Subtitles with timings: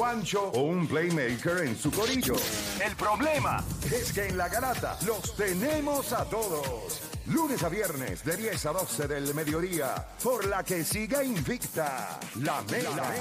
[0.00, 2.34] Juancho o un playmaker en su corillo.
[2.82, 7.02] El problema es que en la garata los tenemos a todos.
[7.26, 12.62] Lunes a viernes de 10 a 12 del mediodía, por la que siga invicta la
[12.62, 13.12] mega.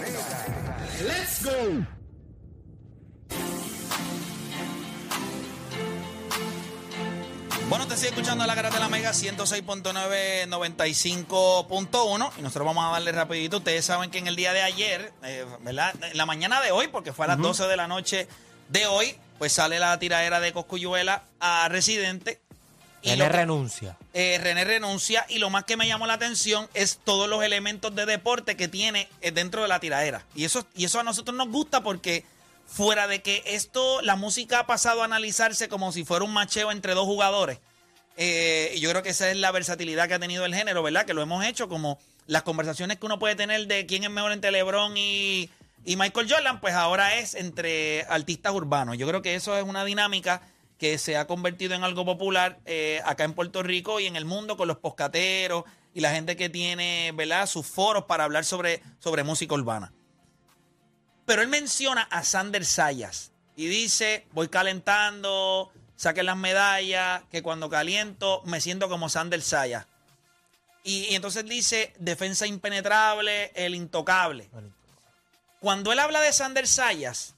[1.04, 1.99] ¡Let's go!
[7.70, 12.92] Bueno, te sigue escuchando la cara de la Mega 106.9, 95.1 y nosotros vamos a
[12.94, 13.58] darle rapidito.
[13.58, 15.94] Ustedes saben que en el día de ayer, eh, ¿verdad?
[16.02, 18.28] En la mañana de hoy, porque fue a las 12 de la noche
[18.70, 22.41] de hoy, pues sale la tiradera de Coscuyuela a Residente.
[23.04, 23.98] Y René que- renuncia.
[24.13, 27.94] eh, René renuncia y lo más que me llamó la atención es todos los elementos
[27.96, 30.26] de deporte que tiene eh, dentro de la tiradera.
[30.36, 32.26] Y eso, y eso a nosotros nos gusta porque
[32.70, 36.72] fuera de que esto, la música ha pasado a analizarse como si fuera un macheo
[36.72, 37.60] entre dos jugadores.
[38.16, 41.05] eh, yo creo que esa es la versatilidad que ha tenido el género, ¿verdad?
[41.05, 44.34] Que lo hemos hecho como las conversaciones que uno puede tener de quién es mejor
[44.34, 45.50] entre LeBron y,
[45.86, 48.98] y Michael Jordan, pues ahora es entre artistas urbanos.
[48.98, 50.41] Yo creo que eso es una dinámica
[50.77, 54.26] que se ha convertido en algo popular eh, acá en Puerto Rico y en el
[54.26, 58.84] mundo con los poscateros y la gente que tiene, ¿verdad?, sus foros para hablar sobre,
[58.99, 59.91] sobre música urbana.
[61.30, 67.69] Pero él menciona a Sander Sayas y dice, voy calentando, saquen las medallas, que cuando
[67.69, 69.86] caliento me siento como Sander Sayas.
[70.84, 74.50] Y, y entonces dice, defensa impenetrable, el intocable.
[75.59, 77.36] Cuando él habla de Sander Sayas,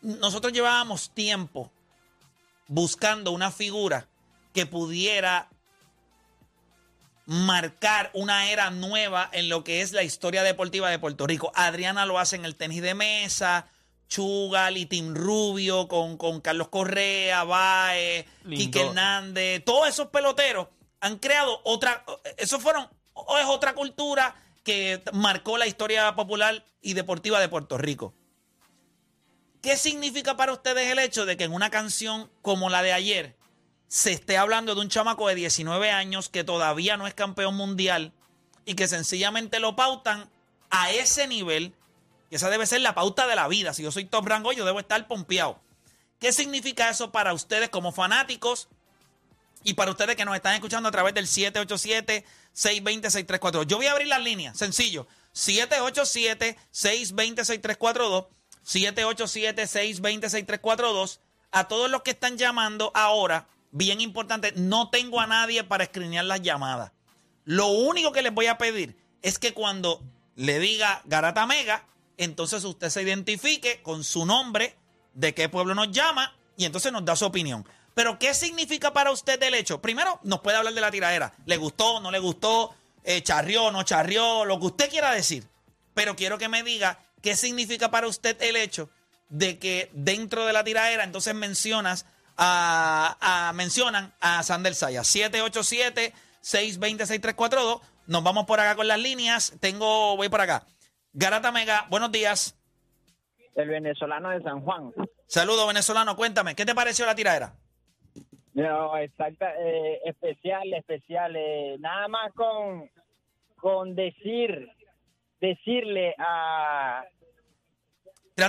[0.00, 1.72] nosotros llevábamos tiempo
[2.68, 4.06] buscando una figura
[4.54, 5.48] que pudiera
[7.26, 11.52] marcar una era nueva en lo que es la historia deportiva de Puerto Rico.
[11.54, 13.68] Adriana lo hace en el tenis de mesa,
[14.08, 18.26] Chugal y Tim Rubio con, con Carlos Correa, Baez.
[18.48, 20.68] Quique Hernández, todos esos peloteros
[21.02, 22.04] han creado otra,
[22.36, 22.88] eso fueron,
[23.40, 28.14] es otra cultura que marcó la historia popular y deportiva de Puerto Rico.
[29.60, 33.36] ¿Qué significa para ustedes el hecho de que en una canción como la de ayer
[33.92, 38.14] se esté hablando de un chamaco de 19 años que todavía no es campeón mundial
[38.64, 40.30] y que sencillamente lo pautan
[40.70, 41.74] a ese nivel?
[42.30, 43.74] Que esa debe ser la pauta de la vida.
[43.74, 45.60] Si yo soy top rango, yo debo estar pompeado.
[46.18, 48.68] ¿Qué significa eso para ustedes como fanáticos
[49.62, 53.66] y para ustedes que nos están escuchando a través del 787-620-6342.
[53.66, 55.06] Yo voy a abrir las líneas, sencillo.
[55.34, 58.26] 787-620-6342.
[58.64, 61.18] 787-620-6342.
[61.50, 66.24] A todos los que están llamando ahora, bien importante, no tengo a nadie para escrinear
[66.24, 66.92] las llamadas.
[67.44, 70.02] Lo único que les voy a pedir es que cuando
[70.36, 71.84] le diga Garata Mega,
[72.16, 74.76] entonces usted se identifique con su nombre,
[75.14, 77.66] de qué pueblo nos llama y entonces nos da su opinión.
[77.94, 79.82] Pero, ¿qué significa para usted el hecho?
[79.82, 81.34] Primero, nos puede hablar de la tiradera.
[81.44, 82.74] ¿Le gustó, no le gustó?
[83.04, 84.44] Eh, ¿Charrió, no charrió?
[84.44, 85.46] Lo que usted quiera decir.
[85.92, 88.88] Pero quiero que me diga qué significa para usted el hecho
[89.28, 92.06] de que dentro de la tiradera entonces mencionas
[92.36, 95.06] a, a- mencionan a Sander Sayas.
[95.14, 97.80] 787-620-6342.
[98.06, 99.56] Nos vamos por acá con las líneas.
[99.60, 100.64] Tengo, voy por acá.
[101.12, 102.58] Garata Mega, buenos días.
[103.54, 104.92] el venezolano de San Juan.
[105.26, 106.16] Saludos, venezolano.
[106.16, 107.52] Cuéntame, ¿qué te pareció la tiradera?
[108.54, 111.34] No, exacta, eh, especial, especial.
[111.36, 112.90] eh, nada más con,
[113.56, 114.68] con decir,
[115.40, 117.02] decirle a...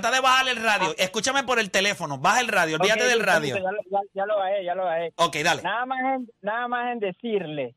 [0.01, 0.95] Trata de bajar el radio.
[0.97, 2.17] Escúchame por el teléfono.
[2.17, 2.77] Baja el radio.
[2.77, 3.55] Olvídate del radio.
[3.55, 5.13] Ya, lo- ya, ya lo bajé, ya lo bajé.
[5.17, 5.61] Ok, dale.
[5.61, 7.75] Nada más, en, nada más en decirle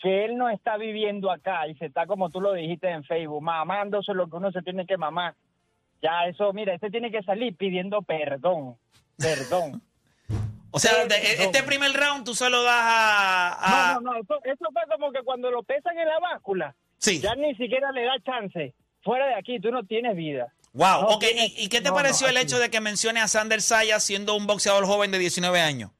[0.00, 3.40] que él no está viviendo acá y se está, como tú lo dijiste en Facebook,
[3.42, 5.34] mamándose lo que uno se tiene que mamar.
[6.02, 8.76] Ya eso, mira, este tiene que salir pidiendo perdón,
[9.16, 9.80] perdón.
[10.76, 13.92] O sea, este primer round tú se lo das a.
[13.92, 16.74] a- No, no, no, eso, eso fue como que cuando lo pesan en la báscula,
[16.98, 17.20] Sí.
[17.20, 18.74] ya ni siquiera le da chance.
[19.04, 20.52] Fuera de aquí, tú no tienes vida.
[20.74, 21.02] Wow.
[21.02, 23.28] no ok, tiene- ¿Y, qué te no, pareció no, el hecho de que mencione a
[23.28, 25.90] Sander Sayas siendo un boxeador joven de 19 años?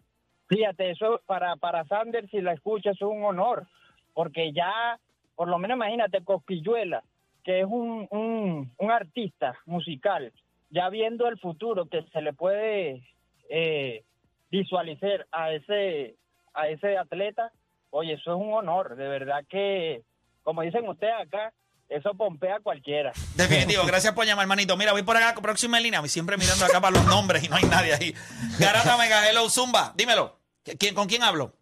[0.49, 3.67] Fíjate, eso para, para Sanders, si la escuchas, es un honor,
[4.13, 4.99] porque ya,
[5.37, 7.03] por lo menos imagínate, Cosquilluela,
[7.45, 10.33] que es un, un, un artista musical,
[10.71, 13.03] ya viendo el futuro que se le puede
[13.49, 14.03] eh,
[14.51, 16.17] visualizar a ese,
[16.53, 17.53] a ese atleta,
[17.91, 20.03] oye, eso es un honor, de verdad que,
[20.43, 21.53] como dicen ustedes acá,
[21.89, 23.13] eso pompea a cualquiera.
[23.35, 24.77] Definitivo, gracias por llamar, hermanito.
[24.77, 26.01] Mira, voy por acá, próxima en línea.
[26.01, 28.15] Voy siempre mirando acá para los nombres y no hay nadie ahí.
[28.59, 29.93] Garata Mega, hello, Zumba.
[29.97, 30.41] Dímelo.
[30.79, 31.55] ¿Quién, ¿Con quién hablo?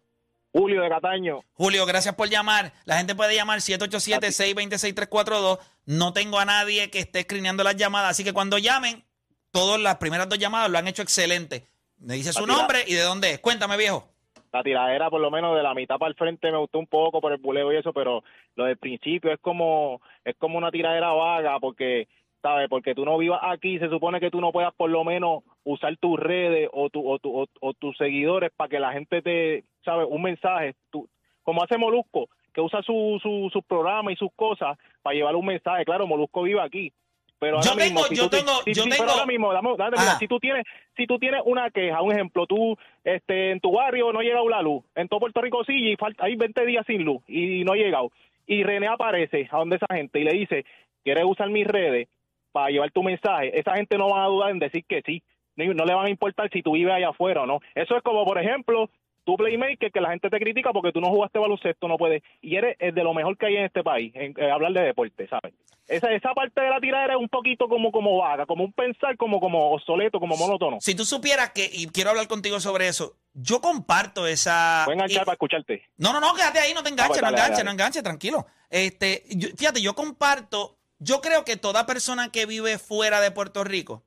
[0.53, 1.41] Julio de Cataño.
[1.53, 2.73] Julio, gracias por llamar.
[2.85, 5.59] La gente puede llamar 787-626-342.
[5.85, 9.03] No tengo a nadie que esté escrineando las llamadas, así que cuando llamen,
[9.51, 11.67] todas las primeras dos llamadas lo han hecho excelente.
[11.97, 13.39] Me dice su nombre y de dónde es.
[13.39, 14.12] Cuéntame, viejo.
[14.53, 17.19] La tiradera, por lo menos de la mitad para el frente, me gustó un poco
[17.19, 18.23] por el buleo y eso, pero
[18.55, 22.07] lo del principio es como es como una tiradera vaga, porque
[22.43, 22.69] ¿sabes?
[22.69, 25.95] Porque tú no vivas aquí, se supone que tú no puedas por lo menos usar
[25.97, 30.07] tus redes o, tu, o, tu, o, tus seguidores para que la gente te, ¿sabes?
[30.09, 31.07] Un mensaje, tú,
[31.41, 35.45] como hace Molusco, que usa su, su, sus programas y sus cosas para llevar un
[35.45, 35.85] mensaje.
[35.85, 36.91] Claro, Molusco vive aquí.
[37.43, 39.03] Pero yo mismo, tengo, si yo tú, tengo, si- yo si- tengo.
[39.03, 40.19] pero ahora mismo, dame- dame- mira, Ajá.
[40.19, 40.63] si tú tienes,
[40.97, 44.47] si tú tienes una queja, un ejemplo, tú, este, en tu barrio no ha llegado
[44.49, 47.63] la luz, en todo Puerto Rico sí, y falta, hay 20 días sin luz y
[47.63, 48.11] no ha llegado.
[48.47, 50.65] Y René aparece a donde esa gente y le dice,
[51.03, 52.07] ¿quieres usar mis redes
[52.51, 53.57] para llevar tu mensaje?
[53.59, 55.21] Esa gente no va a dudar en decir que sí.
[55.55, 57.59] Ni- No le van a importar si tú vives allá afuera o no.
[57.75, 58.89] Eso es como, por ejemplo,
[59.25, 62.21] tu playmaker, que la gente te critica porque tú no jugaste baloncesto, no puedes.
[62.41, 64.81] Y eres el de lo mejor que hay en este país, en eh, hablar de
[64.81, 65.53] deporte, ¿sabes?
[65.87, 69.17] Esa, esa parte de la tiradera es un poquito como, como vaga, como un pensar,
[69.17, 70.77] como, como obsoleto, como monótono.
[70.79, 74.83] Si tú supieras que, y quiero hablar contigo sobre eso, yo comparto esa.
[74.85, 75.83] Voy a enganchar eh, para escucharte.
[75.97, 78.45] No, no, no, quédate ahí, no te enganches, pues no enganches, no enganches, tranquilo.
[78.69, 83.63] Este, yo- fíjate, yo comparto, yo creo que toda persona que vive fuera de Puerto
[83.65, 84.03] Rico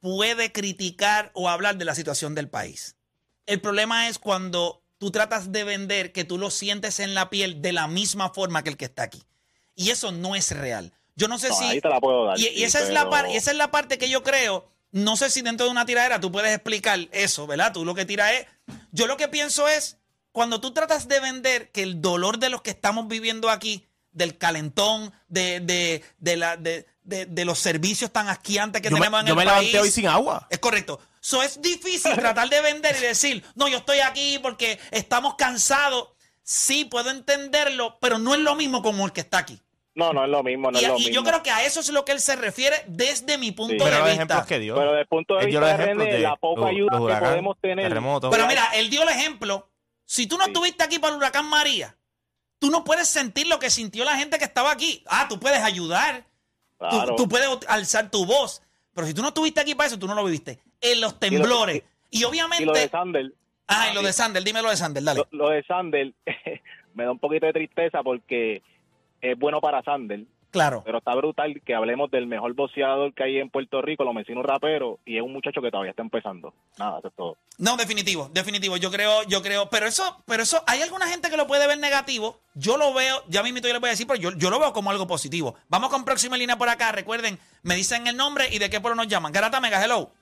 [0.00, 2.96] puede criticar o hablar de la situación del país.
[3.46, 7.60] El problema es cuando tú tratas de vender que tú lo sientes en la piel
[7.62, 9.22] de la misma forma que el que está aquí.
[9.74, 10.92] Y eso no es real.
[11.16, 11.64] Yo no sé No, si...
[11.64, 12.38] ahí te la puedo dar.
[12.38, 14.66] Y, esa, es la pero- par- y esa es la parte que yo creo.
[14.92, 17.72] No sé si dentro de una tiradera tú puedes explicar eso, ¿verdad?
[17.72, 18.46] Tú lo que tiras es.
[18.92, 19.98] Yo lo que pienso es,
[20.32, 24.38] cuando tú tratas de vender que el dolor de los que estamos viviendo aquí, del
[24.38, 29.00] calentón, de, de, de, la, de, de- de los servicios tan asquiantes que Yo me,
[29.00, 29.58] tenemos en yo el me país.
[29.72, 30.46] levanté hoy sin agua.
[30.50, 31.00] Es correcto.
[31.26, 36.08] So, es difícil tratar de vender y decir, no, yo estoy aquí porque estamos cansados.
[36.42, 39.58] Sí, puedo entenderlo, pero no es lo mismo como el que está aquí.
[39.94, 41.14] No, no es lo mismo, no y es lo y mismo.
[41.14, 43.78] yo creo que a eso es lo que él se refiere desde mi punto Sí.
[43.78, 44.12] de Pero vista.
[44.12, 44.74] ejemplos que dio.
[44.74, 47.10] Pero desde el punto de Él vista de René, de la poca los- ayuda los
[47.10, 47.88] que podemos tener.
[47.88, 48.30] terremotos.
[48.30, 49.70] Pero mira, él dio el ejemplo.
[50.04, 50.50] Si tú no Sí.
[50.50, 51.96] estuviste aquí para el huracán María,
[52.58, 55.02] tú no puedes sentir lo que sintió la gente que estaba aquí.
[55.06, 56.26] Ah, tú puedes ayudar,
[56.78, 57.16] tú- Claro.
[57.16, 58.60] tú, puedes alzar tu voz,
[58.92, 60.60] pero si tú no estuviste aquí para eso, tú no lo viviste.
[60.84, 61.82] En los temblores.
[62.10, 62.62] Y, obviamente...
[62.62, 63.32] Y lo de Sander,
[63.66, 65.20] ah, y lo de Sander, dime lo de Sander, dale.
[65.30, 66.12] lo, lo de Sander
[66.94, 68.62] me da un poquito de tristeza porque
[69.20, 70.20] es bueno para Sander,
[70.54, 70.82] Claro.
[70.86, 74.40] pero está brutal que hablemos del mejor boxeador que hay en Puerto Rico, lo menciono
[74.40, 76.54] un rapero, y es un muchacho que todavía está empezando.
[76.78, 77.36] Nada, eso es todo.
[77.58, 78.76] No, definitivo, definitivo.
[78.76, 81.78] Yo creo, yo creo, pero eso, pero eso, hay alguna gente que lo puede ver
[81.78, 82.38] negativo.
[82.54, 84.72] Yo lo veo, ya mismo yo les voy a decir, pero yo, yo lo veo
[84.72, 85.56] como algo positivo.
[85.68, 86.92] Vamos con próxima línea por acá.
[86.92, 89.32] Recuerden, me dicen el nombre y de qué pueblo nos llaman.
[89.32, 90.12] Garata Mega, hello.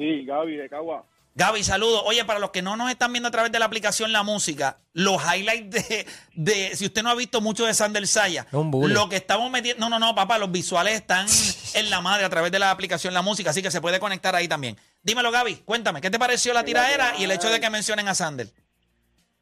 [0.00, 1.04] Sí, Gaby de Cagua.
[1.34, 2.02] Gaby, saludos.
[2.06, 4.78] Oye, para los que no nos están viendo a través de la aplicación La Música,
[4.94, 9.16] los highlights de, de si usted no ha visto mucho de Sander Saya, lo que
[9.16, 11.26] estamos metiendo, no, no, no, papá, los visuales están
[11.74, 14.34] en la madre a través de la aplicación La Música, así que se puede conectar
[14.34, 14.78] ahí también.
[15.02, 18.14] Dímelo, Gaby, cuéntame, ¿qué te pareció la tiradera y el hecho de que mencionen a
[18.14, 18.46] Sander?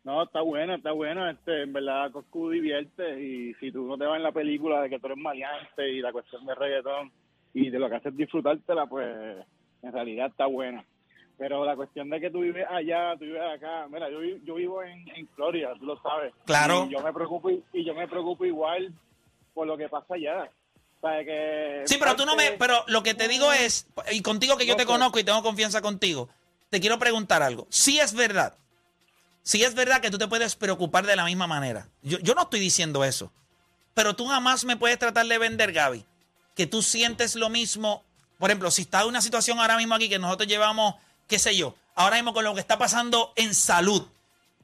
[0.03, 1.31] No, está bueno, está bueno.
[1.31, 3.23] Este, en verdad, Coscu divierte.
[3.23, 6.01] Y si tú no te vas en la película de que tú eres maleante y
[6.01, 7.13] la cuestión de reggaetón
[7.55, 9.07] y de lo que haces disfrutártela, pues
[9.83, 10.85] en realidad está buena.
[11.39, 13.87] Pero la cuestión de que tú vives allá, tú vives acá.
[13.89, 16.35] Mira, yo, yo vivo en, en Florida, tú lo sabes.
[16.45, 16.87] Claro.
[16.87, 18.93] Y yo me preocupo, y, yo me preocupo igual
[19.55, 20.51] por lo que pasa allá.
[21.01, 22.53] Que Sí, pero tú no me.
[22.59, 25.81] Pero lo que te digo es, y contigo que yo te conozco y tengo confianza
[25.81, 26.29] contigo,
[26.71, 27.69] te quiero preguntar algo.
[27.71, 28.57] Si es verdad,
[29.43, 31.89] si es verdad que tú te puedes preocupar de la misma manera.
[32.03, 33.33] Yo, yo no estoy diciendo eso.
[33.95, 36.05] Pero tú jamás me puedes tratar de vender, Gaby,
[36.57, 38.05] que tú sientes lo mismo.
[38.39, 40.95] Por ejemplo, si está una situación ahora mismo aquí que nosotros llevamos,
[41.27, 44.07] qué sé yo, ahora mismo con lo que está pasando en salud,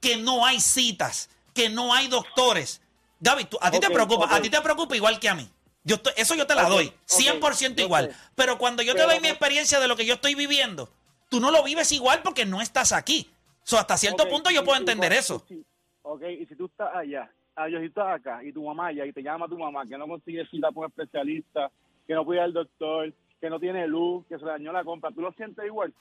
[0.01, 2.81] que no hay citas, que no hay doctores.
[3.21, 5.49] Gaby, tú- a ti te preocupa, a ti te preocupa igual que a mí.
[5.83, 8.17] Yo estoy- eso yo te la Ok, doy, ok, 100% yo igual.
[8.35, 10.89] Pero cuando yo te doy mi experiencia de lo que yo estoy viviendo,
[11.29, 13.29] tú no lo vives igual porque no estás aquí.
[13.65, 15.45] So, hasta cierto punto yo puedo entender eso.
[15.49, 15.65] sí,
[16.03, 19.05] ok, y si tú estás allá, ah, yo si estás acá, y tu mamá allá,
[19.07, 21.71] y te llama tu mamá, que no consigue cita con un especialista,
[22.07, 24.85] que no puede ir al doctor, que no tiene luz, que se le dañó la
[24.85, 25.93] compra, ¿tú lo sientes igual?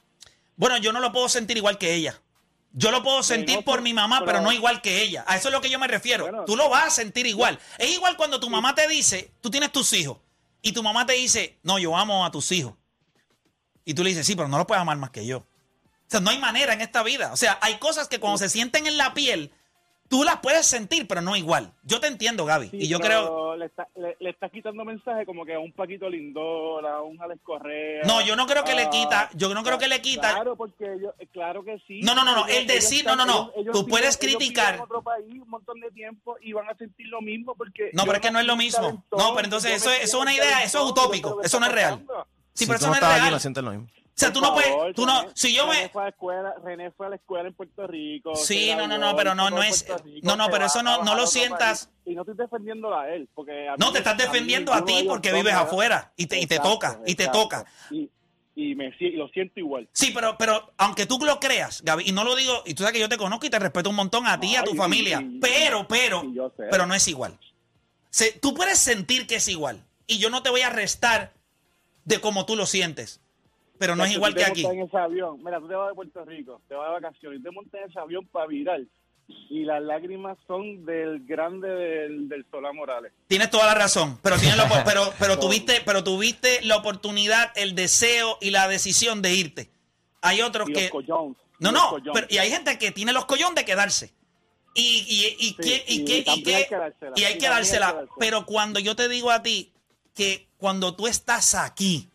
[0.55, 2.19] Bueno, yo no lo puedo sentir igual que ella.
[2.71, 5.23] Yo lo puedo sentir no, por mi mamá, pero, pero- no igual que ella.
[5.27, 6.23] A eso es lo que yo me refiero.
[6.23, 6.45] Bueno.
[6.45, 7.59] tú lo vas a sentir igual.
[7.77, 10.17] Es igual cuando tu mamá te dice, tú tienes tus hijos,
[10.61, 12.73] y tu mamá te dice, no, yo amo a tus hijos.
[13.85, 15.39] Y tú le dices, sí, pero no lo puedes amar más que yo.
[15.39, 15.45] O
[16.07, 17.33] sea, no hay manera en esta vida.
[17.33, 19.51] O sea, hay cosas que cuando se sienten en la piel,
[20.13, 21.71] tú las puedes sentir, pero no igual.
[21.81, 22.69] Yo te entiendo, Gaby.
[22.69, 23.55] Sí, y yo creo...
[23.55, 27.19] Le, está- le, le estás quitando mensaje como que a un Paquito Lindor, a un
[27.19, 28.03] Alex Correa.
[28.05, 30.35] No, yo no creo que le a- quita, yo no creo que le quita.
[30.35, 32.01] Claro, porque ellos, claro que sí.
[32.03, 34.19] No, no, no, no, Ellos- el decir- ellos no, no, no, ellos- tú ellos puedes
[34.21, 34.75] ellos criticar.
[34.75, 37.89] en otro país un montón de tiempo y van a sentir lo mismo porque...
[37.93, 38.81] No, yo pero es que no es lo mismo.
[38.81, 41.59] talentoso, No, pero entonces yo eso eso es una idea, eso es utópico, yo eso
[41.59, 42.05] no es está real.
[42.53, 43.89] Sí, si pero eso no es estás aquí, real.
[44.13, 44.15] No.
[44.15, 45.89] O sea, tú no puedes, tú no, René- si yo René me...
[45.89, 48.35] fue a la escuela, René fue a la escuela en Puerto Rico.
[48.35, 51.15] Sí, no, no, no, pero no, no es- Rico, no, no, pero eso no- no
[51.15, 51.89] lo sientas-.
[52.05, 53.67] Y no estoy defendiéndolo a él, porque...
[53.69, 56.55] a No, mí- te estás defendiendo a ti porque vives afuera y te, y te
[56.55, 57.65] Exacto, toca, y te toca.
[57.89, 58.09] Y,
[58.55, 59.89] y me y lo siento igual.
[59.93, 62.93] Sí, pero, pero aunque tú lo creas, Gaby, y no lo digo, y tú sabes
[62.93, 65.23] que yo te conozco y te respeto un montón a ti y a tu familia,
[65.41, 66.23] pero, pero,
[66.69, 67.39] pero no es igual.
[68.11, 71.33] Se- tú puedes sentir que es igual y yo no te voy a restar
[72.05, 73.21] de cómo tú lo sientes,
[73.83, 74.65] pero no es igual que aquí.
[74.65, 77.43] en ese avión, mira, tú te vas de Puerto Rico, te vas de vacaciones, y
[77.43, 78.79] te montas en ese avión para virar.
[79.49, 83.11] Y las lágrimas son del grande del, del Solá Morales.
[83.27, 88.37] Tienes toda la razón, pero tienes pero, pero tuviste, pero tuviste la oportunidad, el deseo
[88.39, 89.69] y la decisión de irte.
[90.21, 93.25] Hay otros Y que los no, los no, pero, y hay gente que tiene los
[93.25, 94.13] collón de quedarse.
[94.75, 97.37] Y, y, y, que- y, y que- y también que- hay que dársela, y hay
[97.37, 98.05] que dársela.
[98.17, 99.73] Pero cuando yo te digo a ti
[100.15, 102.09] que cuando tú estás aquí,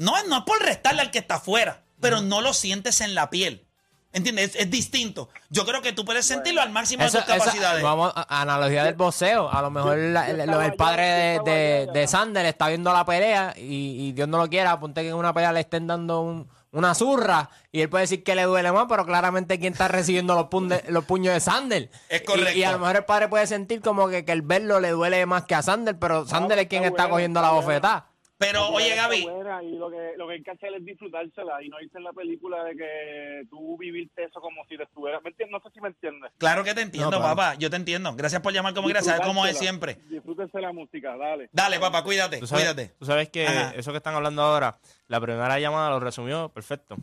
[0.00, 3.14] no, es- no es por restarle al que está afuera, pero no lo sientes en
[3.14, 3.66] la piel.
[4.12, 4.56] ¿Entiendes?
[4.56, 5.28] Es, es distinto.
[5.50, 7.80] Yo creo que tú puedes sentirlo al máximo Eso- de tus capacidades.
[7.80, 9.48] vamos a analogía del boxeo.
[9.48, 12.06] A lo mejor la- el, padre de, de, de.
[12.08, 15.32] Sander está viendo la pelea y, y Dios no lo quiera, apunte que en una
[15.32, 18.86] pelea le estén dando un- una zurra y él puede decir que le duele más,
[18.88, 21.88] pero claramente quien está recibiendo los, punde- los puños de Sander.
[22.08, 22.58] Es correcto.
[22.58, 25.24] Y, a lo mejor el padre puede sentir como que, que el verlo le duele
[25.26, 28.06] más que a Sander, pero Sander es quien está está bueno, cogiendo la bofetada.
[28.40, 31.68] Pero, La oye, Gaby, y lo que, lo que hay que hacer es disfrutársela y
[31.68, 35.22] no irse en la película de que tú vivirte eso como si te estuvieras.
[35.22, 35.52] ¿Me entiendes?
[35.52, 36.32] No sé si me entiendes.
[36.38, 37.36] claro que te entiendo, No, claro.
[37.36, 37.54] papá.
[37.56, 38.14] Yo te entiendo.
[38.16, 39.04] Gracias por llamar como quieras.
[39.04, 39.98] Sabes cómo es siempre.
[40.08, 41.50] Disfrútense la música, dale.
[41.52, 42.94] Dale, papá, cuídate, ¿Tú sabes, cuídate.
[42.98, 43.72] tú sabes que Ajá.
[43.76, 46.96] eso que están hablando ahora, la primera llamada lo resumió perfecto.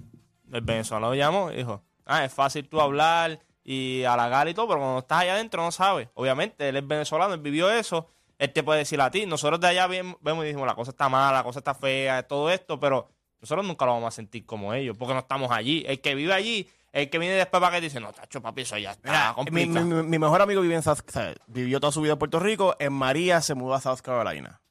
[0.51, 4.79] El venezolano llamó y dijo, ah, es fácil tú hablar y halagar y todo, pero
[4.79, 6.07] cuando estás allá adentro no sabes.
[6.15, 9.25] Obviamente, él es venezolano, él vivió eso, él te puede decir a ti.
[9.25, 12.23] Nosotros de allá vem- vemos y dijimos, la cosa está mala, la cosa está fea,
[12.27, 13.07] todo esto, pero
[13.41, 15.83] nosotros nunca lo vamos a sentir como ellos, porque no estamos allí.
[15.87, 18.77] El que vive allí, el que viene después para que dice, no, tacho, papi, eso
[18.77, 19.11] ya está
[19.51, 22.19] mi, mi- mi mejor amigo vive en South, o sea, vivió toda su vida en
[22.19, 22.75] Puerto Rico.
[22.79, 24.61] En María se mudó a South Carolina.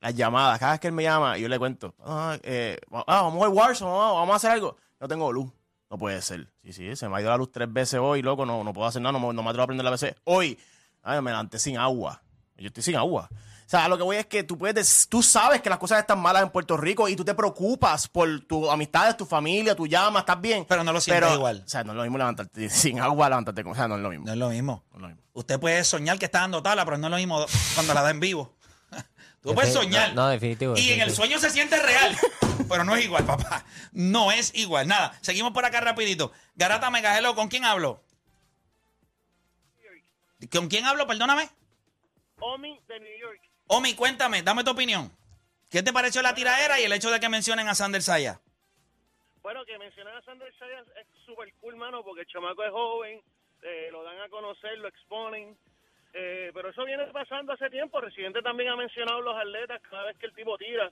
[0.00, 3.32] Las llamadas, cada vez que él me llama, yo le cuento, ah, eh, ah, vamos
[3.32, 4.76] a jugar Warzone, vamos, vamos a hacer algo.
[4.98, 5.50] No tengo luz.
[5.90, 6.46] No puede ser.
[6.64, 8.86] Sí, sí, se me ha ido la luz tres veces hoy, loco, no, no puedo
[8.86, 10.14] hacer nada, no, no me atrevo a prender la PC.
[10.24, 10.58] Hoy,
[11.02, 12.22] ay, me levanté sin agua.
[12.60, 13.28] Yo estoy sin agua.
[13.30, 16.18] O sea, lo que voy es que tú puedes, tú sabes que las cosas están
[16.18, 20.20] malas en Puerto Rico y tú te preocupas por tus amistades, tu familia, tu llama,
[20.20, 20.66] estás bien.
[20.68, 21.62] Pero no lo sientes Pero, igual.
[21.64, 24.02] O sea, no es lo mismo levantarte sin agua, levantarte con, o sea, no es
[24.02, 24.26] lo mismo.
[24.26, 24.84] No es lo mismo.
[24.90, 25.22] No es lo mismo.
[25.32, 28.10] Usted puede soñar que está dando tabla, pero no es lo mismo cuando la da
[28.10, 28.56] en vivo.
[29.40, 30.14] Tú puedes soñar.
[30.14, 32.16] no, no, definitivo, Y en el sueño se siente real.
[32.68, 33.64] Pero no es igual, papá.
[33.92, 34.88] No es igual.
[34.88, 35.16] Nada.
[35.22, 36.32] Seguimos por acá rapidito.
[36.56, 38.02] Garata Megajelo, ¿con quién hablo?
[40.52, 41.06] ¿Con quién hablo?
[41.06, 41.48] Perdóname.
[42.40, 43.40] Omi de New York.
[43.68, 45.10] Omi, cuéntame, dame tu opinión.
[45.70, 48.40] ¿Qué te pareció la tiraera y el hecho de que mencionen a Sander Saya?
[49.42, 53.20] Bueno, que mencionar a Sander Sayas es súper cool, mano, porque el chamaco es joven,
[53.62, 55.56] eh, lo dan a conocer, lo exponen.
[56.12, 58.00] Eh, pero eso viene pasando hace tiempo.
[58.00, 60.90] Residente también ha mencionado los atletas cada vez que el tipo tira.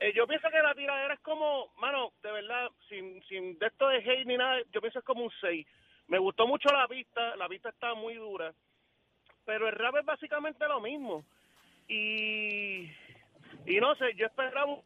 [0.00, 3.88] Eh, yo pienso que la tiradera es como, mano, de verdad, sin, sin de esto
[3.88, 5.66] de hate ni nada, yo pienso que es como un 6.
[6.08, 8.52] Me gustó mucho la pista, la pista está muy dura,
[9.46, 11.24] pero el rap es básicamente lo mismo.
[11.88, 12.84] Y,
[13.66, 14.76] y no sé, yo esperaba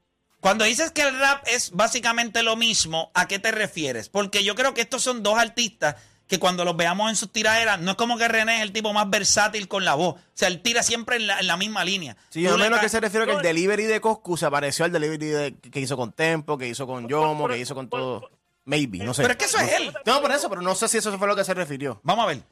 [0.40, 4.08] Cuando dices que el rap es básicamente lo mismo, ¿a qué te refieres?
[4.08, 5.96] Porque yo creo que estos son dos artistas
[6.26, 8.92] que cuando los veamos en sus tiraderas, no es como que René es el tipo
[8.92, 10.16] más versátil con la voz.
[10.16, 12.16] O sea, él tira siempre en la, en la misma línea.
[12.28, 14.92] Sí, yo menos que se refiere que el No, delivery de Coscu se apareció al
[14.92, 18.28] delivery de- que hizo con Tempo, que hizo con Yomo, que hizo con todo.
[18.66, 19.22] Maybe, no sé.
[19.22, 19.94] Pero es que eso es él.
[20.04, 21.98] No, por eso, pero no sé si eso fue lo que se refirió.
[22.02, 22.42] Vamos a ver.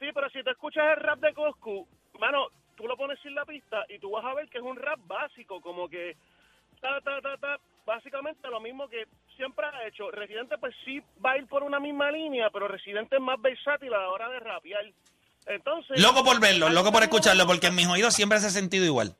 [0.00, 1.86] Sí, pero si te escuchas el rap de Coscu,
[2.18, 4.76] mano, tú lo pones sin la pista y tú vas a ver que es un
[4.76, 6.16] rap básico, como que
[6.80, 10.10] ta, ta, ta, ta, básicamente lo mismo que siempre ha hecho.
[10.10, 13.92] Residente pues sí va a ir por una misma línea, pero Residente es más versátil
[13.92, 14.84] a la hora de rapear.
[15.44, 16.00] Entonces...
[16.00, 19.14] Loco por verlo, loco por escucharlo, porque en mis oídos siempre se ha sentido igual.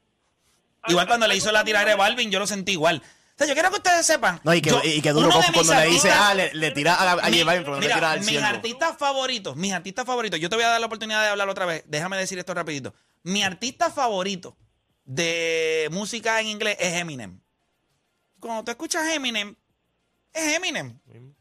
[0.88, 3.02] Igual cuando le hizo la tiradera de Balvin, yo lo sentí igual.
[3.40, 4.38] Sea, yo quiero que ustedes sepan.
[4.44, 7.12] No, y que, yo- y que duro cuando le dice, ah, le, le tira a,
[7.12, 10.56] a Mi- pero no le tira al mis artistas favoritos, mis artistas favoritos, yo te
[10.56, 11.82] voy a dar la oportunidad de hablar otra vez.
[11.87, 12.94] Déjame decir esto rapidito.
[13.23, 14.56] Mi artista favorito
[15.04, 17.40] de música en inglés es Eminem.
[18.38, 19.56] Cuando tú escuchas Eminem,
[20.32, 20.99] es Eminem.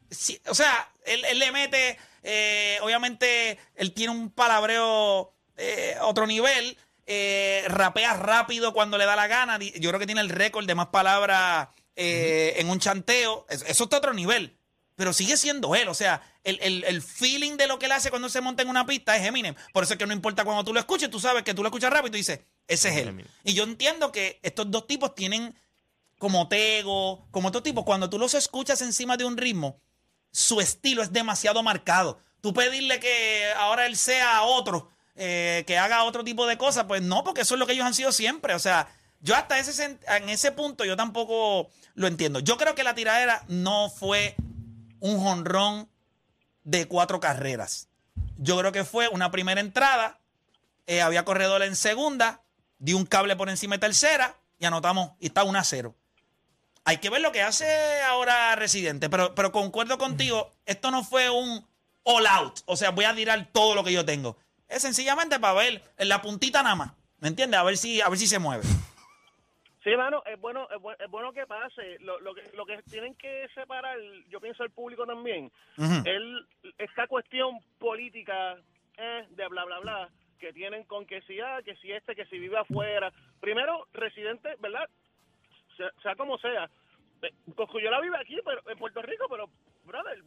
[0.09, 6.25] Sí, o sea, él, él le mete, eh, obviamente, él tiene un palabreo eh, otro
[6.25, 9.59] nivel, eh, rapea rápido cuando le da la gana.
[9.59, 11.67] Yo creo que tiene el récord de más palabras
[11.99, 13.45] eh, en un chanteo.
[13.49, 14.55] Es- Eso está a otro nivel.
[14.95, 15.87] Pero sigue siendo él.
[15.89, 18.69] O sea, el, el- el feeling de lo que él hace cuando se monta en
[18.69, 19.55] una pista es Eminem.
[19.73, 21.69] Por eso es que no importa cuando tú lo escuches, tú sabes que tú lo
[21.69, 23.25] escuchas rápido y tú dices, ese es él.
[23.43, 25.55] Y yo entiendo que estos dos tipos tienen
[26.17, 29.79] como Tego, como otro tipo, cuando tú los escuchas encima de un ritmo,
[30.31, 32.19] su estilo es demasiado marcado.
[32.41, 37.01] Tú pedirle que ahora él sea otro, eh, que haga otro tipo de cosas, pues
[37.01, 38.53] no, porque eso es lo que ellos han sido siempre.
[38.53, 42.39] O sea, yo hasta ese, en ese punto yo tampoco lo entiendo.
[42.39, 44.35] Yo creo que la tiradera no fue
[44.99, 45.89] un jonrón
[46.63, 47.89] de cuatro carreras.
[48.37, 50.19] Yo creo que fue una primera entrada,
[50.87, 52.41] eh, había corredor en segunda,
[52.77, 55.95] di un cable por encima de tercera y anotamos, y está 1 a 0.
[56.85, 61.29] Hay que ver lo que hace ahora Residente, pero, pero concuerdo contigo, esto no fue
[61.29, 61.67] un
[62.03, 64.37] all out, o sea, voy a tirar todo lo que yo tengo.
[64.67, 67.59] Es sencillamente para ver en la puntita nada más, ¿me entiendes?
[67.59, 68.63] A ver si, a ver si se mueve.
[69.83, 71.97] Sí, mano, es bueno, es bu- es bueno que pase.
[71.99, 75.49] Lo, lo, que, lo que tienen que separar, yo pienso el público también,
[76.05, 76.45] el,
[76.77, 78.57] esta cuestión política
[78.97, 82.25] eh, de bla, bla, bla, que tienen con que si, ah, que si este, que
[82.25, 83.11] si vive afuera.
[83.39, 84.89] Primero, residente, ¿verdad?
[85.77, 86.69] Sea, sea como sea.
[87.21, 89.49] Eh, Cosculluela vive aquí, pero en Puerto Rico, pero,
[89.85, 90.21] brother,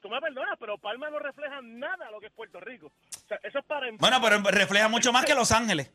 [0.00, 2.86] tú me perdonas, pero Palma no refleja nada lo que es Puerto Rico.
[2.86, 3.86] O sea, eso es para...
[3.98, 5.92] Bueno, pero refleja mucho más que Los Ángeles.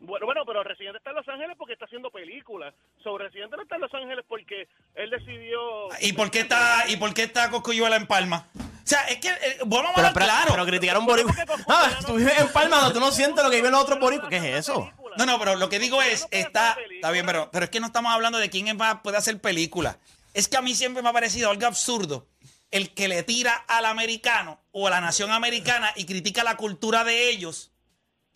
[0.00, 2.74] Bueno, bueno, pero Residente está en Los Ángeles porque está haciendo películas.
[3.02, 5.88] Sobre Residente no está en Los Ángeles porque él decidió...
[6.00, 8.48] ¿Y por qué está, y por qué está Coscuyuela en Palma?
[8.56, 10.50] O sea, es que, eh, vamos a hablar pero, claro.
[10.52, 11.34] pero criticar a un boricua.
[11.68, 14.30] Ah, tú vives en Palma donde tú no sientes lo que viven los otros boricuas.
[14.30, 14.90] ¿Qué es eso?
[15.16, 17.86] No, no, pero lo que digo es, está, está bien, pero, pero es que no
[17.86, 19.98] estamos hablando de quién es más puede hacer película.
[20.32, 22.26] Es que a mí siempre me ha parecido algo absurdo
[22.70, 27.04] el que le tira al americano o a la nación americana y critica la cultura
[27.04, 27.69] de ellos,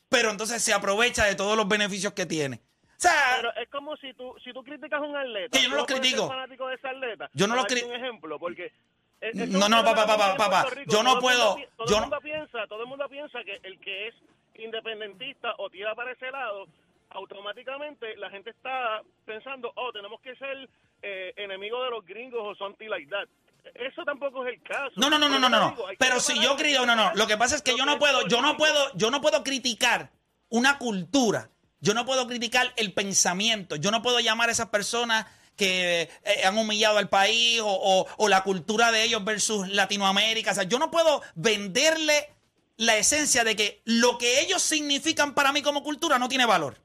[0.08, 2.60] pero entonces se aprovecha de todos los beneficios que tiene.
[2.96, 5.56] O sea, Pero es como si tú, si tú criticas a un atleta.
[5.58, 6.28] Que yo no ¿tú lo critico.
[6.28, 7.28] fanático de ese atleta?
[7.34, 8.72] Yo no lo Para darte cri- un ejemplo, porque...
[9.20, 12.10] es- es No, no, papá, papá, papá, yo no todo puedo, mundo Todo yo el
[12.10, 14.14] no- piensa, todo el mundo piensa que el que es
[14.54, 16.66] independentista o tira para ese lado,
[17.10, 20.68] automáticamente la gente está pensando, oh, tenemos que ser
[21.02, 23.28] eh, enemigos de los gringos o something like that.
[23.74, 24.92] Eso tampoco es el caso.
[24.96, 25.74] No, no, no, no, no, no.
[25.74, 27.12] que Pero si yo creo, no, no.
[27.14, 30.10] Lo que pasa es que yo no puedo, yo no puedo, yo no puedo criticar
[30.48, 31.50] una cultura.
[31.80, 33.76] Yo no puedo criticar el pensamiento.
[33.76, 38.06] Yo no puedo llamar a esas personas que eh, han humillado al país o, o-
[38.16, 40.52] o la cultura de ellos versus Latinoamérica.
[40.52, 42.30] O sea, yo no puedo venderle
[42.76, 46.76] la esencia de que lo que ellos significan para mí como cultura no tiene valor.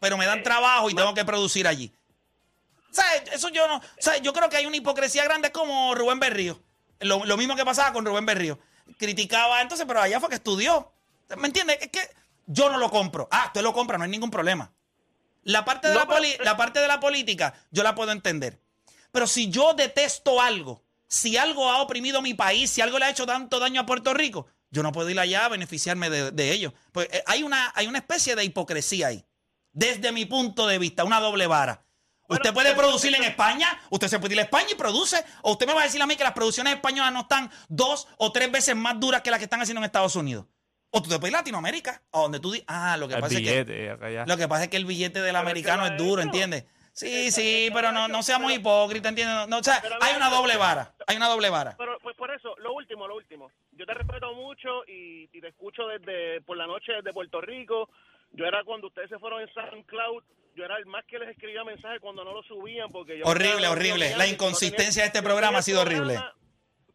[0.00, 1.92] Pero me dan trabajo y tengo que producir allí.
[2.96, 3.22] ¿Sabes?
[3.32, 3.80] Eso yo no.
[3.98, 4.22] ¿sabes?
[4.22, 6.60] Yo creo que hay una hipocresía grande como Rubén Berrío.
[7.00, 8.58] Lo, lo mismo que pasaba con Rubén Berrío.
[8.98, 10.92] Criticaba entonces, pero allá fue que estudió.
[11.36, 11.78] ¿Me entiendes?
[11.80, 12.00] Es que
[12.46, 13.28] yo no lo compro.
[13.30, 14.72] Ah, usted lo compra, no hay ningún problema.
[15.42, 18.60] La parte de, No, la, pero- la parte de la política, yo la puedo entender.
[19.12, 23.10] Pero si yo detesto algo, si algo ha oprimido mi país, si algo le ha
[23.10, 26.52] hecho tanto daño a Puerto Rico, yo no puedo ir allá a beneficiarme de, de
[26.52, 26.72] ello.
[26.92, 29.24] Pues eh, hay una, hay una especie de hipocresía ahí.
[29.72, 31.82] Desde mi punto de vista, una doble vara.
[32.28, 35.66] Usted puede producir en España, usted se puede ir a España y produce, o usted
[35.66, 38.50] me va a decir a mí que las producciones españolas no están dos o tres
[38.50, 40.46] veces más duras que las que están haciendo en Estados Unidos.
[40.90, 43.20] O tú te puedes ir a Latinoamérica, a donde tú dices, ah, lo que El
[43.20, 46.22] pasa es que lo que pasa es que el billete del Pero americano es duro.
[46.22, 46.64] ¿entiendes?
[46.92, 49.46] Sí, sí, pero no, no seamos hipócritas, ¿entiendes?
[49.48, 51.74] No, o sea, hay una doble vara, hay una doble vara.
[51.76, 53.50] Pero pues por eso, lo último, lo último.
[53.72, 57.90] Yo te respeto mucho y, y te escucho desde por la noche desde Puerto Rico.
[58.32, 60.22] Yo era cuando ustedes se fueron en SoundCloud,
[60.56, 63.68] yo era el más que les escribía mensajes cuando no lo subían porque yo Horrible,
[63.68, 64.16] horrible.
[64.16, 66.18] La inconsistencia de este programa ha sido horrible.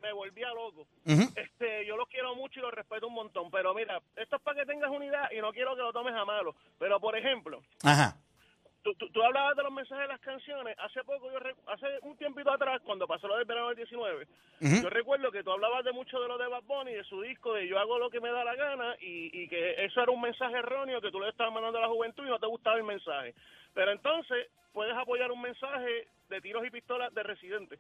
[0.02, 0.88] Me volvía loco.
[1.06, 4.60] Este, yo los quiero mucho y los respeto un montón, pero mira, esto es para
[4.60, 6.56] que tengas unidad y no quiero que lo tomes a malo.
[6.80, 8.18] Pero por ejemplo, Ajá.
[8.84, 10.76] Tú, tú, tú hablabas de los mensajes de las canciones.
[10.80, 14.28] Hace poco, yo re- hace un tiempito atrás, cuando pasó lo del verano del 19,
[14.62, 14.76] Ujú.
[14.84, 17.54] yo recuerdo que tú hablabas de mucho de lo de Bad Bunny, de su disco,
[17.54, 20.22] de yo hago lo que me da la gana, y, y que eso era un
[20.22, 22.84] mensaje erróneo que tú le estabas mandando a la juventud y no te gustaba el
[22.84, 23.34] mensaje.
[23.74, 27.78] Pero entonces, puedes apoyar un mensaje de tiros y pistolas de residente.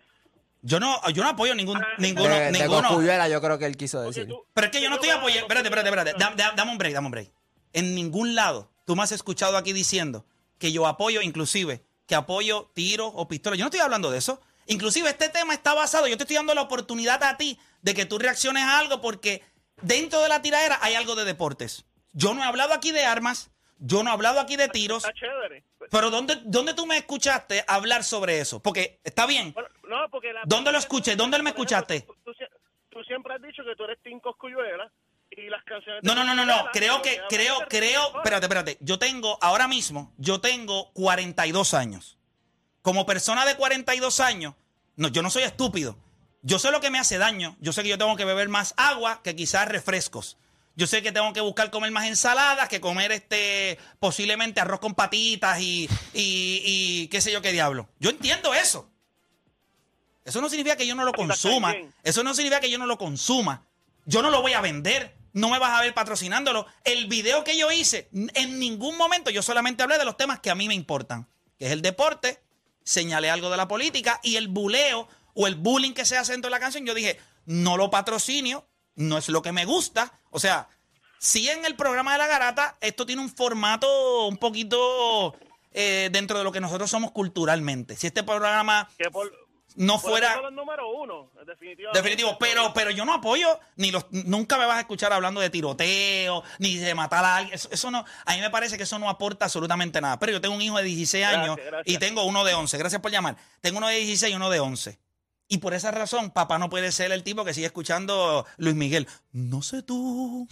[0.63, 3.27] Yo no, yo no apoyo ningún, Ah, ninguno, de, de ninguno.
[3.27, 4.27] Yo creo que él quiso decir.
[4.27, 5.41] tú- Pero es que yo no estoy apoyando.
[5.47, 6.13] Espérate, espérate, espérate.
[6.19, 7.29] Da- da- dame un break, dame un break.
[7.73, 10.23] En ningún lado tú me has escuchado aquí diciendo
[10.61, 13.57] que yo apoyo, inclusive, que apoyo tiros o pistolas.
[13.57, 14.39] Yo no estoy hablando de eso.
[14.67, 18.05] Inclusive este tema está basado, yo te estoy dando la oportunidad a ti de que
[18.05, 19.43] tú reacciones a algo porque
[19.81, 21.83] dentro de la tiradera hay algo de deportes.
[22.13, 25.17] Yo no he hablado aquí de armas, yo no he hablado aquí de tiros, Está
[25.19, 25.63] chévere.
[25.89, 28.61] pero ¿dónde, ¿dónde tú me escuchaste hablar sobre eso?
[28.61, 31.15] Porque está bien, Bueno, no, porque la- ¿Dónde lo escuché?
[31.15, 32.01] ¿Dónde me ejemplo, escuchaste?
[32.01, 32.47] Tú, tú sie-
[32.91, 34.91] tú siempre has dicho que tú eres Tim Cosculluela
[35.31, 36.01] y las canciones...
[36.01, 36.69] de No, no, no, no, no.
[36.71, 38.17] Creo que, creo, creo.
[38.17, 38.77] Espérate, espérate.
[38.81, 42.17] Yo tengo, ahora mismo, yo tengo 42 años.
[42.81, 44.55] Como persona de 42 años,
[44.95, 45.97] no, yo no soy estúpido.
[46.41, 47.55] Yo sé lo que me hace daño.
[47.59, 50.37] Yo sé que yo tengo que beber más agua que quizás refrescos.
[50.75, 54.95] Yo sé que tengo que buscar comer más ensaladas que comer este posiblemente arroz con
[54.95, 57.89] patitas y, y, y qué sé yo qué diablo.
[57.99, 58.89] Yo entiendo eso.
[60.23, 61.75] Eso no significa que yo no lo consuma.
[62.03, 63.65] Eso no significa que yo no lo consuma.
[64.05, 65.15] Yo no lo voy a vender.
[65.33, 66.65] No me vas a ver patrocinándolo.
[66.83, 70.49] El video que yo hice, en ningún momento yo solamente hablé de los temas que
[70.49, 72.41] a mí me importan, que es el deporte,
[72.83, 76.49] señalé algo de la política y el buleo o el bullying que se hace dentro
[76.49, 76.85] de la canción.
[76.85, 78.65] Yo dije, no lo patrocinio,
[78.95, 80.19] no es lo que me gusta.
[80.29, 80.67] O sea,
[81.19, 85.35] si en el programa de la garata esto tiene un formato un poquito
[85.71, 87.95] eh, dentro de lo que nosotros somos culturalmente.
[87.95, 88.89] Si este programa
[89.75, 90.41] no fuera...
[90.41, 91.99] los número uno, definitivamente.
[91.99, 95.49] Definitivo, pero, pero yo no apoyo, ni los, nunca me vas a escuchar hablando de
[95.49, 97.55] tiroteo, ni de matar a alguien.
[97.55, 100.19] Eso, eso no, a mí me parece que eso no aporta absolutamente nada.
[100.19, 101.83] Pero yo tengo un hijo de 16 años gracias.
[101.85, 102.77] y tengo uno de 11.
[102.77, 103.37] Gracias por llamar.
[103.61, 104.99] Tengo uno de 16 y uno de 11.
[105.47, 109.07] Y por esa razón, papá no puede ser el tipo que sigue escuchando Luis Miguel.
[109.33, 110.47] No sé tú,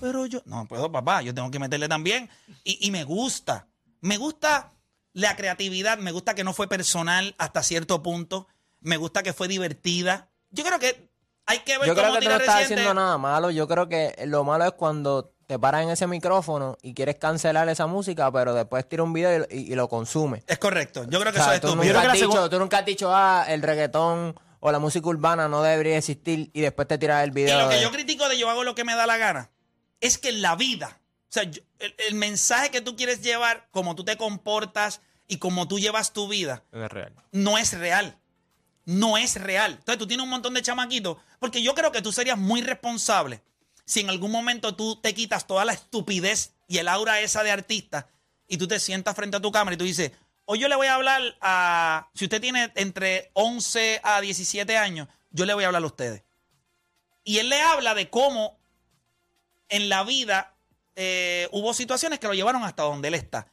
[0.00, 0.40] pero yo.
[0.44, 1.22] No puedo, papá.
[1.22, 2.30] Yo tengo que meterle también.
[2.62, 3.66] Y, y me gusta.
[4.00, 4.72] Me gusta
[5.12, 5.98] la creatividad.
[5.98, 8.46] Me gusta que no fue personal hasta cierto punto.
[8.80, 10.28] Me gusta que fue divertida.
[10.50, 11.08] Yo creo que
[11.46, 13.50] hay que ver Yo creo cómo que tú no estás haciendo nada malo.
[13.50, 17.68] Yo creo que lo malo es cuando te paras en ese micrófono y quieres cancelar
[17.68, 20.42] esa música, pero después tira un video y, y- y lo consumes.
[20.48, 21.04] Es correcto.
[21.08, 22.84] Yo creo que O sea, eso es tú, nunca creo has dicho, tú nunca has
[22.86, 27.22] dicho, ah, el reggaetón o la música urbana no debería existir y después te tiras
[27.22, 27.60] el Y video.
[27.62, 29.50] lo que de- yo critico de yo hago lo que me da la gana
[30.00, 33.68] es que en la vida, o sea, yo- el, el mensaje que tú quieres llevar,
[33.70, 37.12] como tú te comportas y como tú llevas tu vida, No es real.
[37.30, 38.18] no es real.
[38.86, 39.72] No es real.
[39.72, 43.42] Entonces tú tienes un montón de chamaquitos, porque yo creo que tú serías muy responsable
[43.84, 47.50] si en algún momento tú te quitas toda la estupidez y el aura esa de
[47.50, 48.08] artista
[48.48, 50.12] y tú te sientas frente a tu cámara y tú dices,
[50.44, 55.08] hoy yo le voy a hablar a, si usted tiene entre 11 a 17 años,
[55.30, 56.22] yo le voy a hablar a ustedes.
[57.24, 58.58] Y él le habla de cómo
[59.68, 60.54] en la vida
[60.94, 63.52] eh, hubo situaciones que lo llevaron hasta donde él está.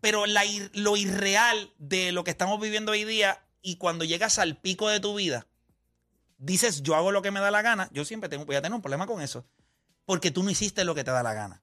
[0.00, 4.56] Pero la lo irreal de lo que estamos viviendo hoy día y cuando llegas al
[4.56, 5.46] pico de tu vida,
[6.38, 8.74] dices yo hago lo que me da la gana, yo siempre tengo, voy a tener
[8.76, 9.44] un problema con eso.
[10.04, 11.62] Porque tú no hiciste lo que te da la gana.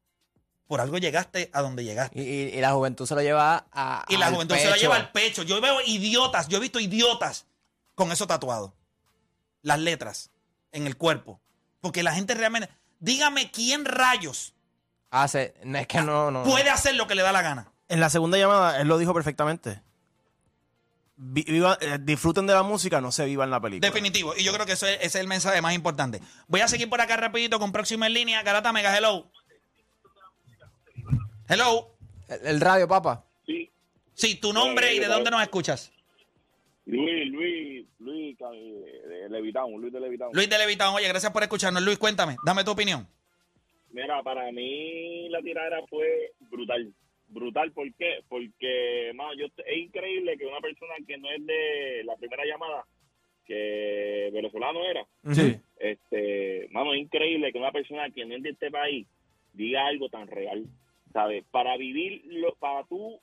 [0.67, 2.19] Por algo llegaste a donde llegaste.
[2.19, 4.03] Y, y- y la juventud se lo lleva a.
[4.09, 4.81] Y la al juventud se lo pecho.
[4.81, 5.43] lleva al pecho.
[5.43, 7.45] Yo veo idiotas, yo he visto idiotas
[7.93, 8.73] con eso tatuado.
[9.61, 10.31] Las letras
[10.71, 11.39] en el cuerpo.
[11.81, 12.69] Porque la gente realmente.
[12.99, 14.53] Dígame quién rayos
[15.11, 15.53] Hace.
[15.63, 16.43] no, es que no, no.
[16.43, 17.71] puede hacer lo que le da la gana.
[17.89, 19.81] En la segunda llamada, él lo dijo perfectamente.
[21.23, 23.87] Vi- viva- eh, disfruten de la música, no se vivan la película.
[23.87, 24.33] Definitivo.
[24.35, 26.19] Y yo creo que eso es- ese es el mensaje más importante.
[26.47, 28.41] Voy a seguir por acá rapidito con próximo en línea.
[28.41, 29.29] Garata Mega, hello.
[31.47, 31.95] Hello.
[32.27, 33.23] El, el radio, papá.
[33.45, 33.69] Sí,
[34.13, 35.91] Sí, tu nombre y de dónde nos escuchas.
[36.85, 40.31] Luis, Luis, Luis eh, de Levitown, Luis de Levitown.
[40.33, 40.95] Luis de Levitown.
[40.95, 41.83] Oye, gracias por escucharnos.
[41.83, 42.35] Luis, cuéntame.
[42.43, 43.07] Dame tu opinión.
[43.91, 46.91] Mira, para mí la tiradera fue brutal.
[47.31, 48.19] Brutal, ¿por qué?
[48.27, 52.85] Porque, mano, yo, es increíble que una persona que no es de la primera llamada,
[53.45, 55.55] que venezolano era, Sí.
[55.79, 59.07] este, mano, es increíble que una persona que no es de este país
[59.53, 60.65] diga algo tan real,
[61.13, 61.43] ¿sabes?
[61.51, 63.19] Para vivir, lo, para tú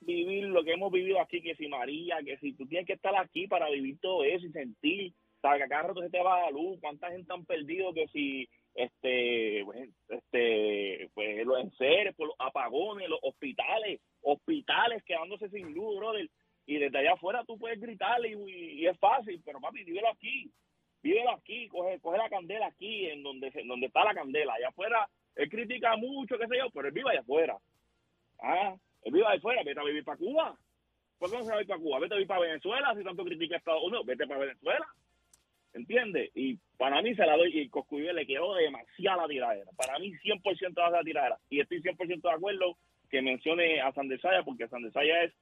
[0.00, 3.16] vivir lo que hemos vivido aquí, que si María, que si tú tienes que estar
[3.16, 5.58] aquí para vivir todo eso y sentir, ¿sabes?
[5.58, 8.48] Que a cada rato se te va la luz, cuánta gente han perdido que si,
[8.76, 9.62] este,
[10.08, 16.28] este, pues los enseres, por los apagones, los hospitales, hospitales quedándose sin luz, brother.
[16.66, 20.50] Y desde allá afuera tú puedes gritarle y, es fácil, pero papi, vívelo aquí
[21.02, 24.54] vívelo aquí, coge, coge la candela aquí, en donde se- donde está la candela.
[24.54, 27.56] Allá afuera, él critica mucho, qué sé yo, pero él vive allá afuera.
[28.40, 30.58] Ah, él vive allá afuera, vete a vivir para Cuba.
[31.18, 32.00] ¿Por qué no se va a ir para Cuba?
[32.00, 34.86] Vete a vivir para Venezuela, si tanto critica a Estados Unidos, vete para Venezuela.
[35.76, 36.30] ¿Entiendes?
[36.34, 39.70] Y para mí se la doy, y Coscuyo le quedó demasiada tiradera.
[39.76, 40.42] Para mí 100%
[40.78, 41.38] va a ser la tiradera.
[41.50, 42.76] Y estoy 100% de acuerdo
[43.10, 45.32] que mencione a Sandesaya, porque Sandesaya es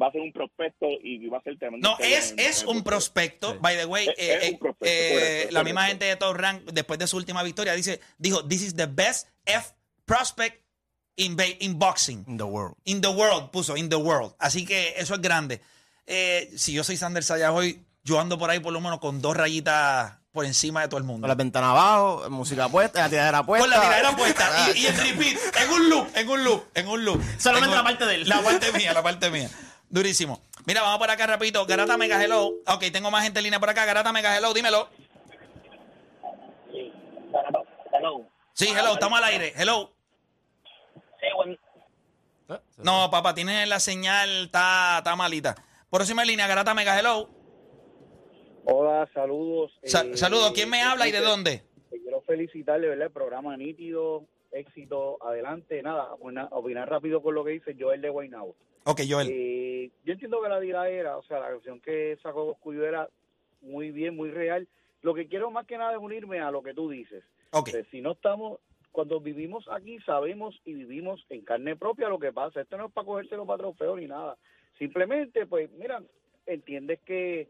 [0.00, 1.88] va a ser un prospecto y va a ser tremendo.
[1.90, 3.58] No, es, es un prospecto.
[3.60, 6.16] By the way, Es- eh, es un eh, prospecto, eh, correcto, la misma gente de
[6.16, 9.72] Top Rank, después de su última victoria, dice, dijo, this is the best F
[10.04, 10.62] prospect
[11.16, 12.24] in, in boxing.
[12.28, 12.76] In the world.
[12.84, 14.34] In the world, puso, in the world.
[14.38, 15.60] Así que eso es grande.
[16.06, 19.20] Eh, si yo soy Sander Sayas hoy, yo ando por ahí por lo menos con
[19.20, 21.22] dos rayitas por encima de todo el mundo.
[21.24, 23.64] Con las ventanas abajo, música puesta, la tiradera puesta.
[23.66, 26.88] Con la tiradera puesta y, y en repeat, en un loop, en un loop, en
[26.88, 27.22] un loop.
[27.38, 28.28] Solamente En un- la parte de él.
[28.28, 29.50] La parte mía, la parte mía.
[29.88, 30.40] Durísimo.
[30.66, 31.66] Mira, vamos por acá rapidito.
[31.66, 32.52] Garata Mega Hello.
[32.66, 33.84] Ok, tengo más gente en línea por acá.
[33.84, 34.88] Garata Mega Hello, dímelo.
[38.54, 39.52] Sí, hello, estamos al aire.
[39.56, 39.92] Hello.
[42.78, 45.54] No, papá, tienes la señal, está, está malita.
[45.90, 47.28] Próxima línea, Garata Mega Hello.
[48.64, 49.72] Hola, saludos.
[49.84, 51.62] Sa- Eh, saludos, ¿quién me habla y de dónde?
[51.90, 53.06] Te quiero felicitarle, ¿verdad?
[53.06, 55.82] El programa nítido, éxito, adelante.
[55.82, 56.14] Nada,
[56.50, 58.54] opinar, rápido con lo que dice Joel de Guaynabo.
[58.84, 59.28] Ok, Joel.
[59.30, 63.08] Eh, yo entiendo que la era, o sea, la canción que sacó Coscuyo era
[63.60, 64.68] muy bien, muy real.
[65.02, 67.24] Lo que quiero más que nada es unirme a lo que tú dices.
[67.52, 67.68] Ok.
[67.68, 68.60] Eh, si no estamos,
[68.92, 72.60] cuando vivimos aquí, sabemos y vivimos en carne propia lo que pasa.
[72.60, 74.36] Esto no es para cogérselo para trofeo ni nada.
[74.78, 76.02] Simplemente, pues, mira,
[76.46, 77.48] entiendes que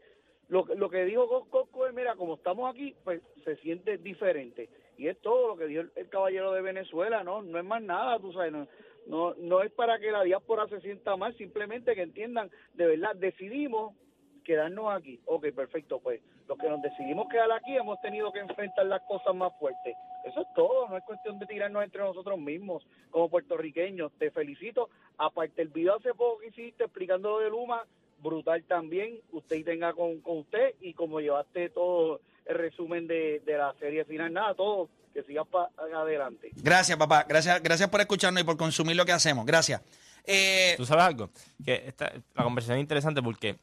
[0.51, 4.67] lo, lo que dijo Cosco es, mira, como estamos aquí, pues se siente diferente.
[4.97, 7.41] Y es todo lo que dijo el, caballero de Venezuela, ¿no?
[7.41, 8.67] No es más nada, tú sabes, no,
[9.07, 13.15] no, no es para que la diáspora se sienta mal, simplemente que entiendan, de verdad,
[13.15, 13.95] decidimos
[14.43, 15.21] quedarnos aquí.
[15.25, 19.33] Ok, perfecto, pues los que nos decidimos quedar aquí hemos tenido que enfrentar las cosas
[19.33, 19.95] más fuertes.
[20.25, 24.11] Eso es todo, no es cuestión de tirarnos entre nosotros mismos como puertorriqueños.
[24.19, 24.89] Te felicito.
[25.17, 27.85] Aparte, el video hace poco que hiciste explicando lo de Luma,
[28.21, 29.19] brutal también.
[29.31, 33.73] Usted y tenga con, con usted y como llevaste todo el resumen de, de la
[33.79, 36.51] serie final, nada, todo que siga para adelante.
[36.55, 37.25] Gracias, papá.
[37.27, 39.45] Gracias, gracias por escucharnos y por consumir lo que hacemos.
[39.45, 39.81] Gracias.
[40.25, 41.29] Eh, ¿Tú sabes algo?
[41.63, 43.57] Que esta, la conversación es interesante porque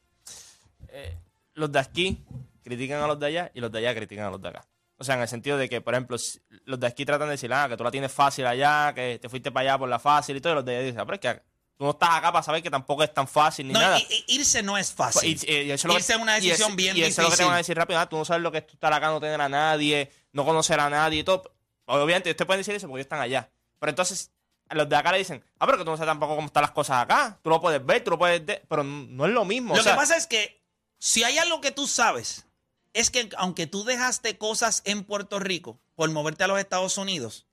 [0.88, 1.16] eh,
[1.54, 2.24] los de aquí
[2.62, 4.64] critican a los de allá y los de allá critican a los de acá.
[4.98, 6.16] O sea, en el sentido de que, por ejemplo,
[6.64, 9.28] los de aquí tratan de decir, ah, que tú la tienes fácil allá, que te
[9.28, 11.14] fuiste para allá por la fácil y todo, y los de allá dicen, ah, pero
[11.14, 11.47] es que
[11.78, 13.98] tú no estás acá para saber que tampoco es tan fácil ni no, nada.
[13.98, 15.38] i- i- irse no es fácil.
[15.46, 17.22] Y- y- y eso es irse es una y decisión eso- bien y eso difícil.
[17.24, 18.00] es lo que te van a decir rápido.
[18.00, 20.78] ah, tú no sabes lo que es estar acá, no tener a nadie, no conocer
[20.80, 21.54] a nadie y todo.
[21.86, 23.48] Obviamente, ustedes pueden decir eso porque ellos están allá.
[23.78, 24.32] Pero entonces,
[24.68, 26.62] a los de acá le dicen, ah, pero que tú no sabes tampoco cómo están
[26.62, 27.38] las cosas acá.
[27.42, 28.44] Tú lo puedes ver, tú lo puedes...
[28.44, 29.74] de- pero no es lo mismo.
[29.74, 30.60] Lo o sea, que pasa es que
[30.98, 32.44] si hay algo que tú sabes,
[32.92, 37.46] es que aunque tú dejaste cosas en Puerto Rico por moverte a los Estados Unidos,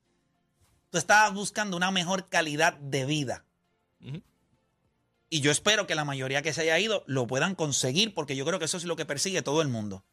[0.90, 3.44] tú estabas buscando una mejor calidad de vida.
[5.28, 8.44] Y yo espero que la mayoría que se haya ido lo puedan conseguir, porque yo
[8.44, 10.04] creo que eso es lo que persigue todo el mundo.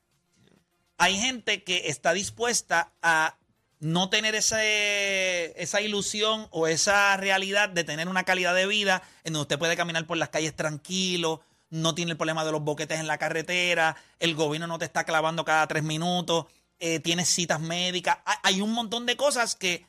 [0.98, 3.38] Hay gente que está dispuesta a
[3.80, 9.44] no tener esa ilusión o esa realidad de tener una calidad de vida en donde
[9.44, 13.08] usted puede caminar por las calles tranquilo, no tiene el problema de los boquetes en
[13.08, 16.46] la carretera, el gobierno no te está clavando cada tres minutos,
[16.80, 18.20] eh, tienes citas médicas.
[18.44, 19.86] Hay un montón de cosas que,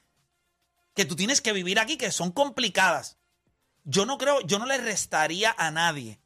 [0.95, 3.19] que tú tienes que vivir aquí que son complicadas.
[3.85, 6.19] Yo no creo, yo no le restaría a nadie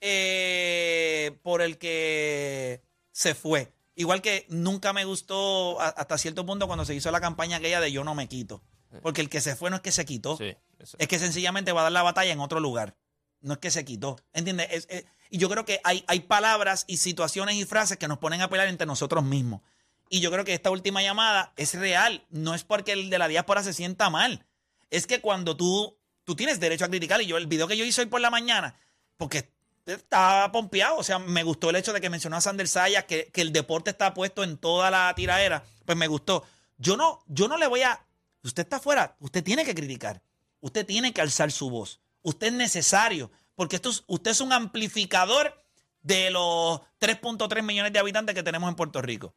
[0.00, 3.72] eh, por el que se fue.
[3.94, 7.80] Igual que nunca me gustó a- hasta cierto punto cuando se hizo la campaña aquella
[7.80, 8.62] de yo no me quito.
[9.02, 10.36] Porque el que se fue no es que se quitó.
[10.36, 10.54] Sí.
[10.98, 12.94] Es que sencillamente va a dar la batalla en otro lugar.
[13.40, 14.18] No es que se quitó.
[14.34, 14.68] ¿Entiendes?
[14.70, 18.18] Es- es- y yo creo que hay, hay palabras y situaciones y frases que nos
[18.18, 19.62] ponen a pelear entre nosotros mismos.
[20.10, 22.26] Y yo creo que esta última llamada es real.
[22.28, 24.44] No es porque el de la diáspora se sienta mal.
[24.90, 25.96] Es que cuando tú,
[26.32, 28.30] tú tienes derecho a criticar, y yo el video que yo hice hoy por la
[28.30, 28.74] mañana,
[29.18, 29.50] porque
[29.84, 33.26] estaba pompeado, o sea, me gustó el hecho de que mencionó a Sander Sayas, que,
[33.32, 36.44] que el deporte está puesto en toda la tiraera, pues me gustó.
[36.78, 38.02] Yo no, yo no le voy a...
[38.42, 40.22] Usted está afuera, usted tiene que criticar.
[40.60, 42.00] Usted tiene que alzar su voz.
[42.22, 45.62] Usted es necesario, porque esto es- usted es un amplificador
[46.00, 49.34] de los 3.3 millones de habitantes que tenemos en Puerto Rico.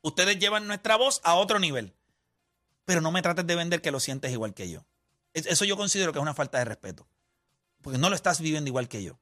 [0.00, 1.92] Ustedes llevan nuestra voz a otro nivel.
[2.86, 4.84] Pero no me trates de vender que lo sientes igual que yo.
[5.34, 7.06] Es- Eso yo considero que es una falta de respeto.
[7.82, 9.18] Porque no lo estás viviendo igual que yo.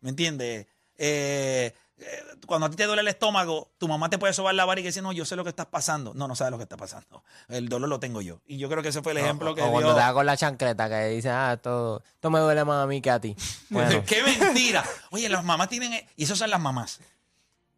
[0.00, 0.66] ¿Me entiendes?
[0.96, 4.64] Eh, eh, cuando a ti te duele el estómago, tu mamá te puede sobar la
[4.64, 6.14] barriga y decir, no, yo sé lo que estás pasando.
[6.14, 7.22] No, no sabes lo que está pasando.
[7.48, 8.40] El dolor lo tengo yo.
[8.46, 9.94] Y yo creo que ese fue el ejemplo o, que o cuando dio.
[9.96, 13.00] te da con la chancleta que dice, ah, esto, esto me duele más a mí
[13.00, 13.36] que a ti.
[13.70, 14.84] Bueno, ¡Qué mentira!
[15.10, 15.92] Oye, las mamás tienen.
[16.16, 17.00] Y esas son las mamás.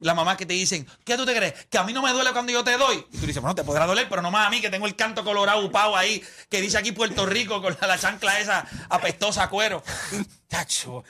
[0.00, 1.52] Las mamás que te dicen, ¿qué tú te crees?
[1.66, 3.04] Que a mí no me duele cuando yo te doy.
[3.12, 4.96] Y tú dices, bueno, te podrá doler, pero no más a mí, que tengo el
[4.96, 9.44] canto colorado upado ahí, que dice aquí Puerto Rico con la, la chancla esa apestosa
[9.44, 9.82] a cuero.
[10.48, 11.04] Tacho.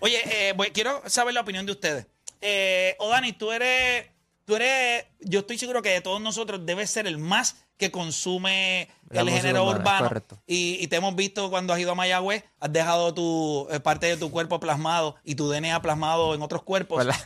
[0.00, 2.06] Oye, eh, voy- quiero saber la opinión de ustedes.
[2.40, 4.06] Eh, Odani, tú eres.
[4.44, 5.06] Tú eres.
[5.20, 9.30] Yo estoy seguro que de todos nosotros debes ser el más que consume La el
[9.30, 10.04] género urbano.
[10.46, 14.06] Y, y te hemos visto cuando has ido a Mayagüez, has dejado tu eh, parte
[14.06, 16.98] de tu cuerpo plasmado y tu DNA plasmado en otros cuerpos.
[16.98, 17.16] ¿Verdad?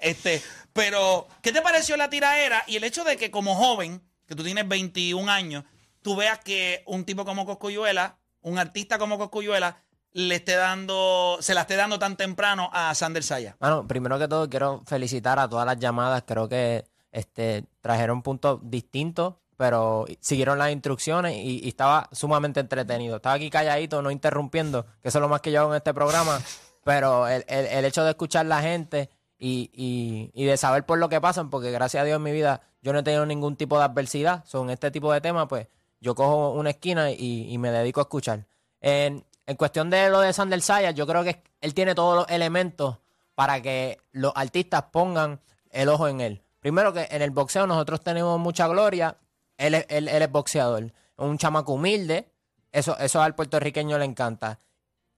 [0.00, 4.34] Este, pero, ¿qué te pareció la tiraera y el hecho de que como joven, que
[4.34, 5.64] tú tienes 21 años,
[6.02, 11.54] tú veas que un tipo como Coscuyuela, un artista como Coscuyuela, le esté dando, se
[11.54, 13.56] la esté dando tan temprano a Sander Saya?
[13.60, 16.24] Bueno, primero que todo quiero felicitar a todas las llamadas.
[16.26, 23.16] Creo que este trajeron puntos distintos, pero siguieron las instrucciones y, estaba sumamente entretenido.
[23.16, 25.94] Estaba aquí calladito, no interrumpiendo, que eso es lo más que yo hago en este
[25.94, 26.40] programa.
[26.82, 30.98] Pero el, el- el hecho de escuchar la gente y, y- y de saber por
[30.98, 33.56] lo que pasan, porque gracias a Dios en mi vida yo no he tenido ningún
[33.56, 34.44] tipo de adversidad.
[34.44, 35.66] Son este tipo de temas, pues
[36.00, 38.46] yo cojo una esquina y, y me dedico a escuchar.
[38.80, 42.26] En, en cuestión de lo de Sander Sayas, yo creo que él tiene todos los
[42.30, 42.98] elementos
[43.34, 46.42] para que los artistas pongan el ojo en él.
[46.60, 49.16] primero que en el boxeo nosotros tenemos mucha gloria.
[49.56, 50.92] Él, él- él es boxeador.
[51.16, 52.30] Un chamaco humilde.
[52.72, 54.58] Eso, eso al puertorriqueño le encanta.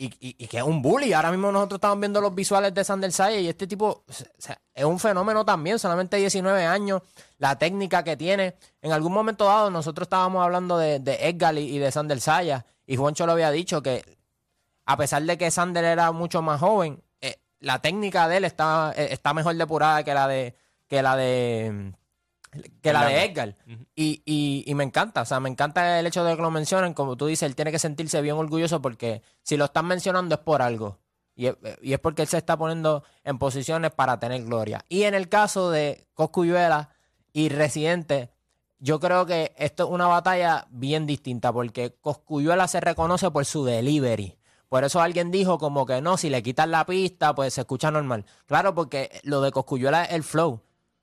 [0.04, 1.12] Y, y- que es un bully.
[1.12, 4.04] Ahora mismo nosotros estamos viendo los visuales de Sander Saya y este tipo
[4.74, 7.02] es un fenómeno también, solamente 19 años,
[7.38, 8.56] la técnica que tiene.
[8.80, 12.66] En algún momento dado nosotros estábamos hablando de, de Edgar y, y de Sander Saya
[12.86, 14.02] y Juancho lo había dicho que
[14.86, 18.92] a pesar de que Sander era mucho más joven, eh, la técnica de él está,
[18.96, 20.56] eh, está mejor depurada que la de
[20.88, 21.92] que la de
[22.82, 23.56] que la de Edgar.
[23.94, 26.94] y, y, y me encanta, o sea, me encanta el hecho de que lo mencionen,
[26.94, 30.40] como tú dices, él tiene que sentirse bien orgulloso porque si lo están mencionando es
[30.40, 30.98] por algo.
[31.34, 34.84] Y es, y es porque él se está poniendo en posiciones para tener gloria.
[34.88, 36.90] Y en el caso de Coscuyuela
[37.32, 38.30] y Residente,
[38.78, 43.64] yo creo que esto es una batalla bien distinta porque Coscuyuela se reconoce por su
[43.64, 44.36] delivery.
[44.68, 47.90] Por eso alguien dijo como que no, si le quitan la pista, pues se escucha
[47.90, 48.24] normal.
[48.46, 50.60] Claro, porque lo de Coscuyuela es el flow.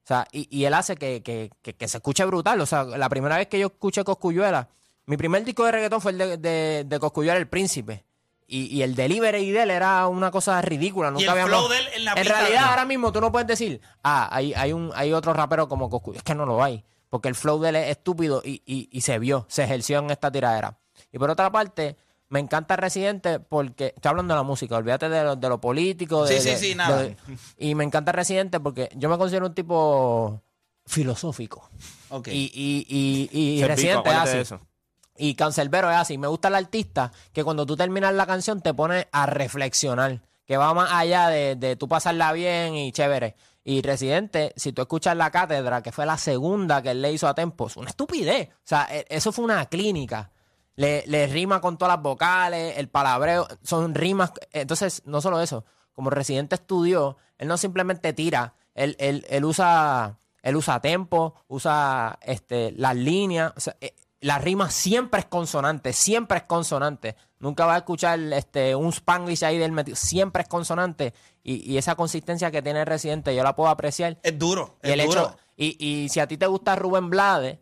[0.10, 2.60] O sea, y, y él hace que, que- que- que se escuche brutal.
[2.62, 4.68] O sea, la primera vez que yo escuché Coscuyuela,
[5.06, 8.06] mi primer disco de reggaetón fue el de, de, de Coscuyuela, El Príncipe.
[8.48, 11.12] Y, y el delivery de él era una cosa ridícula.
[11.12, 11.52] Nunca habíamos-
[11.96, 15.14] en la pista realidad, ahora mismo tú no puedes decir, ah, hay, hay, un, hay
[15.14, 16.14] otro rapero como Coscu.
[16.14, 16.84] Es que no lo hay.
[17.12, 20.10] Porque el flow de él es estúpido y, y- y se vio, se ejerció en
[20.10, 20.80] esta tiradera.
[21.12, 21.96] Y por otra parte,
[22.30, 26.26] me encanta Residente porque estoy hablando de la música, olvídate de lo, de lo político.
[26.26, 27.02] de- Sí, sí, de- sí, nada.
[27.04, 27.18] de-
[27.58, 30.42] y me encanta Residente porque yo me considero un tipo
[30.86, 31.70] filosófico.
[32.10, 32.28] Ok.
[32.30, 34.38] Y, y, y, y Residente es así.
[34.38, 34.60] eso.
[35.18, 36.18] Y Cancelbero es así.
[36.18, 40.22] Me gusta el artista que cuando tú terminas la canción te pone a reflexionar.
[40.46, 43.36] Que va más allá de, de tú pasarla bien y chévere.
[43.64, 47.28] Y Residente, si tú escuchas La Cátedra, que fue la segunda que él le hizo
[47.28, 48.50] a Tempos, una estupidez.
[48.50, 50.32] O sea, e- eso fue una clínica.
[50.80, 54.32] Le, le rima con todas las vocales, el palabreo, son rimas.
[54.54, 60.18] Entonces, no solo eso, como Residente estudió, él no simplemente tira, él, él, él usa
[60.42, 65.94] él usa tempo, usa este, las líneas, o sea, eh, la rima siempre es consonante,
[65.94, 67.16] siempre es consonante.
[67.40, 71.14] Nunca vas a escuchar este, un spanglish ahí del metido, siempre es consonante.
[71.44, 74.18] Y, y esa consistencia que tiene Residente, yo la puedo apreciar.
[74.24, 75.22] Es duro, Y, es el duro.
[75.22, 77.60] hecho, y, y si a ti te gusta Rubén Blades,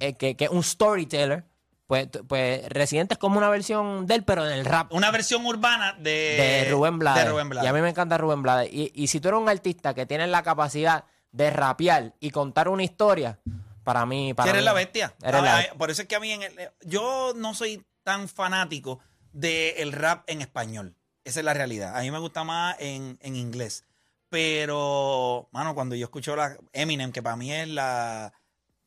[0.00, 1.44] eh, que, que es un storyteller,
[1.86, 4.92] pues, pues Residente es como una versión de él, pero en el rap.
[4.92, 7.24] Una versión urbana de, de Rubén Blades.
[7.24, 7.66] de Rubén Blades.
[7.66, 8.70] Y a mí me encanta Rubén Blades.
[8.72, 12.68] Y, y si tú eres un artista que tienes la capacidad de rapear y contar
[12.68, 13.38] una historia,
[13.82, 14.32] para mí...
[14.34, 15.14] Para eres mí- la bestia.
[15.22, 19.00] Eres la- por eso es que a mí, en el- yo no soy tan fanático
[19.32, 20.94] del rap en español.
[21.24, 21.96] Esa es la realidad.
[21.96, 23.84] A mí me gusta más en, en inglés.
[24.28, 28.32] Pero, mano, cuando yo escucho la Eminem, que para mí es la,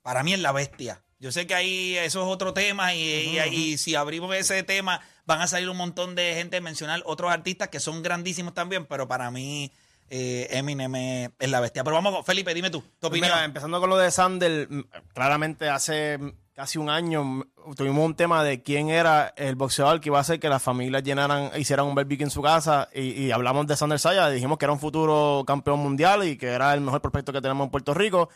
[0.01, 1.01] para mí es la bestia.
[1.19, 5.01] Yo sé que ahí eso es otro tema y, y- y si abrimos ese tema
[5.25, 8.85] van a salir un montón de gente a mencionar otros artistas que son grandísimos también,
[8.85, 9.71] pero para mí
[10.09, 11.83] eh, Eminem es, la bestia.
[11.83, 13.29] Pero vamos, con- Felipe, dime tú, tu opinión.
[13.31, 14.81] Mira, empezando con lo de Sander, mm,
[15.13, 16.17] claramente hace
[16.53, 20.39] casi un año tuvimos un tema de quién era el boxeador que iba a hacer
[20.39, 23.99] que las familias llenaran, hicieran un barbecue en su casa y, y hablamos de Sander
[23.99, 27.41] Saya, dijimos que era un futuro campeón mundial y que era el mejor prospecto que
[27.41, 28.29] tenemos en Puerto Rico.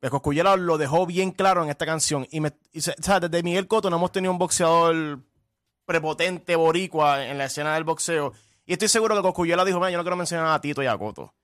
[0.00, 0.12] Pues
[0.58, 2.26] lo dejó bien claro en esta canción.
[2.30, 5.20] Y, me, y o sea, desde Miguel Cotto no hemos tenido un boxeador
[5.84, 8.32] prepotente, boricua en la escena del boxeo.
[8.66, 10.96] Y estoy seguro que Cosculluela dijo, mira, yo no quiero mencionar a Tito y a
[10.98, 11.34] Cotto.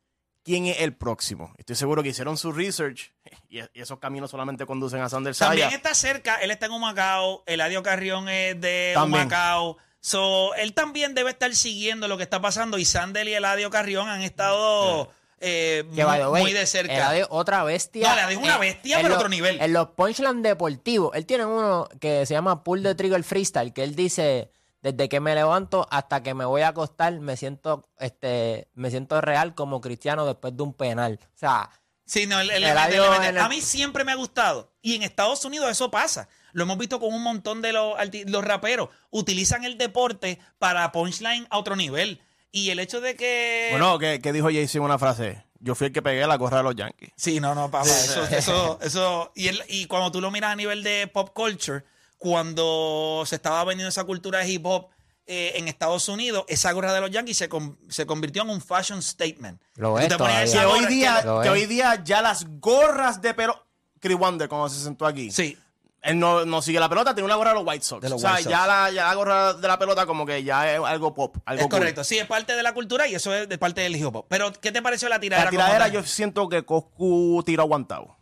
[0.44, 1.54] ¿Quién es el próximo?
[1.56, 3.12] Estoy seguro que hicieron su research
[3.48, 5.76] y, y esos caminos solamente conducen a Sander También Saya.
[5.76, 9.22] está cerca, él está en Humacao, Eladio Carrión es de También.
[9.22, 9.78] Humacao.
[10.00, 14.08] So, él también debe estar siguiendo lo que está pasando y Sandel y Eladio Carrión
[14.08, 15.08] han estado
[15.42, 16.94] eh, muy, muy de cerca.
[16.94, 18.06] Eladio, otra bestia.
[18.08, 19.60] No, Eladio es una bestia, en pero los- otro nivel.
[19.60, 23.82] En los punchlines deportivos, él tiene uno que se llama Pull the Trigger Freestyle, que
[23.82, 24.50] él dice,
[24.80, 29.20] desde que me levanto hasta que me voy a acostar, me siento, este, me siento
[29.20, 31.18] real como cristiano después de un penal.
[31.22, 31.68] O sea,
[32.04, 34.72] Sí, no, el- A mí siempre me ha gustado.
[34.82, 36.28] Y en Estados Unidos eso pasa.
[36.52, 37.94] Lo hemos visto con un montón de los,
[38.26, 38.90] los raperos.
[39.10, 42.20] Utilizan el deporte para punchline a otro nivel.
[42.52, 43.68] Y el hecho de que...
[43.70, 45.42] Bueno, ¿qué, qué dijo Jay-Z una frase?
[45.58, 47.10] Yo fui el que pegué la gorra de los Yankees.
[47.16, 47.88] Sí, no, no, papá.
[47.88, 49.32] Eso, eso, eso.
[49.34, 51.82] Y, el- y cuando tú lo miras a nivel de pop culture,
[52.18, 54.88] cuando se estaba vendiendo esa cultura de hip hop
[55.26, 58.60] eh, en Estados Unidos, esa gorra de los Yankees se, con- se convirtió en un
[58.60, 59.60] fashion statement.
[59.76, 61.52] Lo es Que hoy día, que- Lo que es.
[61.54, 63.64] hoy día ya las gorras de pelo...
[64.00, 65.30] Chris Wander, cuando se sentó aquí.
[65.30, 65.56] Sí.
[66.02, 68.02] Él no, no sigue la pelota, tiene una gorra de los White Sox.
[68.02, 68.50] Los o sea, White Sox.
[68.50, 71.36] Ya, la, ya la gorra de la pelota como que ya es algo pop.
[71.44, 71.78] Algo Es cool.
[71.78, 74.26] correcto, sí, es parte de la cultura y eso es de parte del hip hop.
[74.28, 75.44] Pero, ¿qué te pareció la tiradera?
[75.44, 78.16] La tiradera yo siento que Coscu tiró aguantado.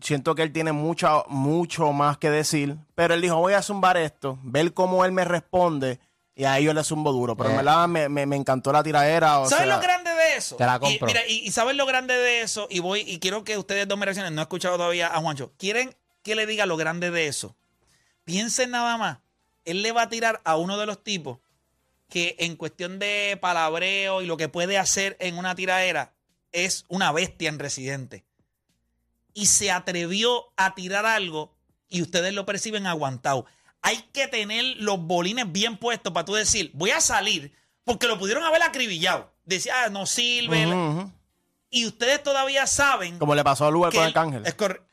[0.00, 2.76] Siento que él tiene mucha, mucho más que decir.
[2.94, 5.98] Pero él dijo, voy a zumbar esto, ver cómo él me responde.
[6.34, 7.34] Y ahí yo le zumbo duro.
[7.34, 7.58] Pero en Eh.
[7.58, 9.38] verdad me, me- me encantó la tiradera.
[9.40, 10.56] O ¿Sabes sea, lo grande de eso.
[10.56, 11.06] Te la Y, compro.
[11.06, 13.96] mira, y, y sabes lo grande de eso, y voy, y quiero que ustedes dos
[13.98, 15.52] me reaccionen, no he escuchado todavía a Juancho.
[15.56, 15.96] ¿Quieren
[16.26, 17.54] que le diga lo grande de eso?
[18.24, 19.18] Piensen nada más.
[19.64, 21.38] Él le va a tirar a uno de los tipos
[22.08, 26.14] que en cuestión de palabreo y lo que puede hacer en una tiradera
[26.50, 28.24] es una bestia en residente.
[29.34, 31.54] Y se atrevió a tirar algo
[31.88, 33.46] y ustedes lo perciben aguantado.
[33.80, 37.54] Hay que tener los bolines bien puestos para tú decir, voy a salir,
[37.84, 39.32] porque lo pudieron haber acribillado.
[39.44, 40.66] Decía, ah, no sirve.
[41.70, 44.44] Y ustedes todavía saben Como le pasó a Lugar con Arcángel.
[44.44, 44.85] Es correcto.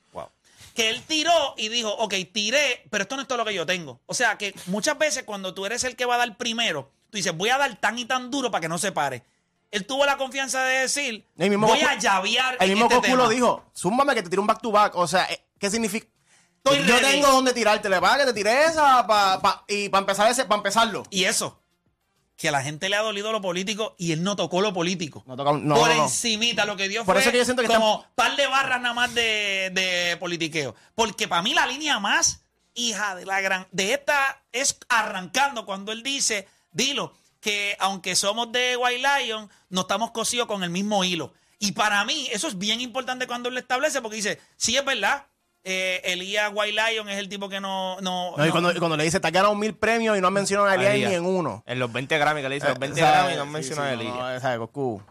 [0.73, 3.65] Que él tiró y dijo, ok, tiré, pero esto no es todo lo que yo
[3.65, 3.99] tengo.
[4.07, 7.17] O sea que muchas veces cuando tú eres el que va a dar primero, tú
[7.17, 9.23] dices, voy a dar tan y tan duro para que no se pare.
[9.69, 13.15] Él tuvo la confianza de decir, mismo voy a llavear El en mismo este Goku
[13.17, 13.33] lo tema".
[13.33, 13.63] dijo.
[13.75, 14.95] Zúmbame que te tiro un back to back.
[14.95, 16.07] O sea, eh, ¿qué significa?
[16.57, 17.13] Estoy Yo ready.
[17.13, 17.89] tengo donde tirarte.
[17.89, 21.03] Le paga que te tiré esa pa- pa- y para empezar ese, para empezarlo.
[21.09, 21.59] Y eso,
[22.35, 25.23] que a la gente le ha dolido lo político y él no tocó lo político.
[25.27, 26.03] No toca- no, Por no, no.
[26.03, 28.47] encimita, lo que dio Por fue eso que yo siento que como están- par de
[28.47, 30.75] barras nada más de, de politiqueo.
[30.95, 32.41] Porque para mí la línea más
[32.73, 38.51] hija de la gran de esta es arrancando cuando él dice, dilo, que aunque somos
[38.51, 41.33] de White Lion, no estamos cosidos con el mismo hilo.
[41.59, 44.83] Y para mí eso es bien importante cuando él lo establece porque dice, sí es
[44.83, 45.27] verdad,
[45.63, 47.97] eh, Elías White Lion es el tipo que no...
[48.01, 50.27] no, No, y, cuando, y cuando le dice, te has ganado mil premios y no
[50.27, 51.63] has mencionado a Elías ni en uno.
[51.65, 53.87] En los 20 Grammy que le dice, los 20 Eh, Grammy no sí, menciona sí,
[53.87, 54.43] a Elías.
[54.43, 55.03] no, Goku.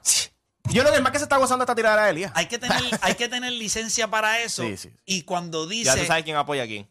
[0.64, 2.32] Yo creo que el más que se está gozando esta tirada de Elías.
[2.34, 4.62] Hay que tener, hay que tener licencia para eso.
[4.62, 4.92] Sí, sí.
[5.04, 5.84] Y cuando dice...
[5.86, 6.88] Ya tú sabes quién apoya a quién.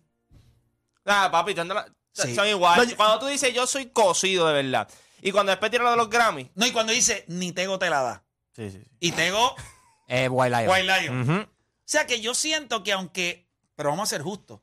[1.06, 2.36] Ah, papi, tú andas la- Sí.
[2.36, 2.90] son igual.
[2.90, 4.90] No, Cuando tú dices yo soy cocido de verdad.
[5.22, 7.90] Y cuando después tira lo de los Grammy, No, y cuando dice, ni Tego te
[7.90, 8.24] la da.
[8.54, 8.92] Sí, sí, sí.
[9.00, 9.56] Y Tego,
[10.10, 10.70] Eh, White Lion.
[10.70, 11.22] White Lion.
[11.22, 11.42] Ujú.
[11.44, 11.48] O
[11.86, 13.48] sea que yo siento que aunque,
[13.82, 14.60] pero vamos a ser justos,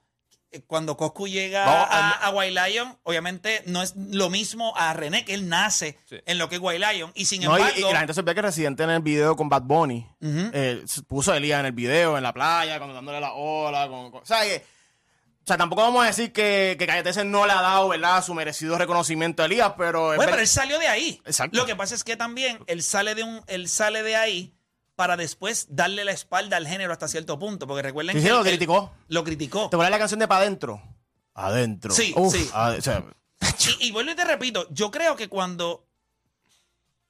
[0.50, 4.94] eh, cuando Coscu llega Vamos a, a- White Lion, obviamente no es lo mismo a
[4.94, 6.16] René, que él nace Sí.
[6.24, 7.10] en lo que es White Lion.
[7.14, 9.36] Y sin No, y, embargo, y la gente se ve que Residente en el video
[9.36, 13.20] con Bad Bunny eh, puso a Elías en el video, en la playa, cuando dándole
[13.20, 13.88] la ola.
[13.88, 14.64] Con, con- o, sea, que-
[15.42, 18.22] o sea, tampoco vamos a decir que, que Calle 13 no le ha dado ¿verdad?
[18.24, 20.06] su merecido reconocimiento a Elías, pero.
[20.08, 21.20] bueno, pero él salió de ahí.
[21.24, 21.56] Exacto.
[21.58, 24.54] Lo que pasa es que también él sale de un, él sale de ahí
[24.98, 27.68] para después darle la espalda al género hasta cierto punto.
[27.68, 28.92] Porque recuerden Sí, que sí, lo él- criticó.
[29.06, 29.70] Lo criticó.
[29.70, 30.82] ¿Te acuerdas la canción de Pa' Adentro?
[31.34, 31.94] Adentro.
[31.94, 32.50] Sí, Uf, sí.
[32.52, 33.04] ade- o sea,
[33.80, 35.86] Y, y vuelvo y te repito, yo creo que cuando.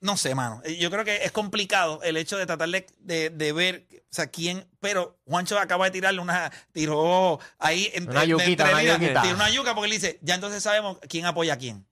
[0.00, 0.60] No sé, mano.
[0.64, 3.96] eh, Yo creo que es complicado el hecho de tratar de, de- de ver, o
[4.10, 4.68] sea, quién.
[4.80, 6.52] Pero Juancho acaba de tirarle una.
[6.72, 9.22] Tiró ahí entre, Una yuquita, entre una yuquita.
[9.22, 11.86] Tiró una yuca porque él dice, ya entonces sabemos quién apoya a quién.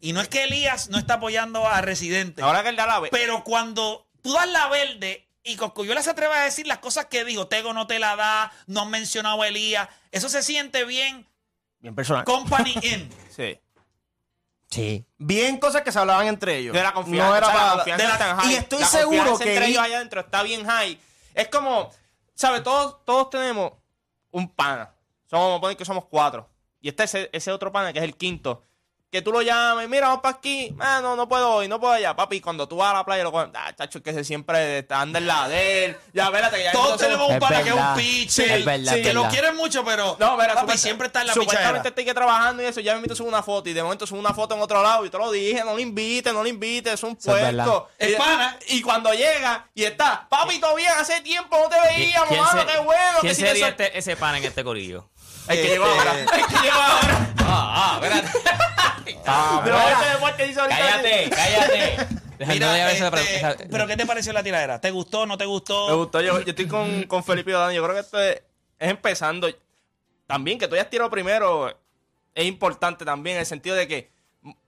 [0.00, 2.42] Y no es que Elías no está apoyando a Residente.
[2.42, 3.10] ahora que él da la vez.
[3.10, 7.24] Pero cuando tú das la verde y Coscuyuela se atreve a decir las cosas que
[7.24, 11.26] digo, Tego no te la da, no han mencionado a Elías, eso se siente bien
[11.80, 12.24] bien personal.
[12.24, 13.10] company in.
[13.34, 13.58] Sí.
[14.70, 15.04] Sí.
[15.18, 16.72] Bien cosas que se hablaban entre ellos.
[16.74, 17.28] De la confianza.
[17.28, 18.50] No era o sea, la para- confianza de la- está en high.
[18.52, 20.98] Y estoy La seguro que entre ellos allá adentro está bien high.
[21.34, 21.90] Es como,
[22.34, 22.62] ¿sabes?
[22.62, 23.72] Todos, todos tenemos
[24.30, 24.94] un pana.
[25.28, 26.48] Somos, vamos a poner que somos cuatro.
[26.80, 28.64] Y está ese, ese otro pana que es el quinto.
[29.12, 30.74] Que tú lo llames, mira, vamos para aquí.
[30.80, 32.16] Ah, no, no puedo hoy, no puedo allá.
[32.16, 33.50] Papi, cuando tú vas a la playa, lo coges.
[33.52, 35.96] Ah, chacho, que se siempre está anda en la de él.
[36.14, 39.12] Ya, espérate, que ya Todos tenemos un pana que es un pitcher, Es verdad, que
[39.12, 42.62] lo quieren mucho, pero No, mira, papi, siempre está en la Supuestamente estoy que trabajando
[42.62, 44.54] y eso, ya me invito a subir una foto y de momento subo una foto
[44.54, 47.14] en otro lado y te lo dije, no lo invites, no lo invites, es un
[47.20, 47.36] Eso
[47.98, 48.58] es pana.
[48.68, 52.66] y cuando llega y está, papi, todo bien, hace tiempo no te veíamos, ¿Quién, mano,
[52.66, 53.18] qué bueno.
[53.20, 55.10] ¿quién que si te sería este- ese pan en este corillo?
[55.48, 56.26] El que llegó ahora, eh.
[56.34, 57.34] el que llegó ahora.
[57.38, 58.38] Ah, ah, espérate.
[59.26, 62.06] Ah, Pero este después que dice ahorita- cállate, cállate.
[62.46, 64.80] Mira, este, esa- pero ¿qué te pareció la tiradera?
[64.80, 65.88] ¿Te gustó, no te gustó?
[65.88, 68.42] Me gustó, yo, yo estoy con, con Felipe y Dani, yo creo que esto es,
[68.80, 69.48] es empezando.
[70.26, 71.68] También que tú hayas tirado primero
[72.34, 74.10] es importante también en el sentido de que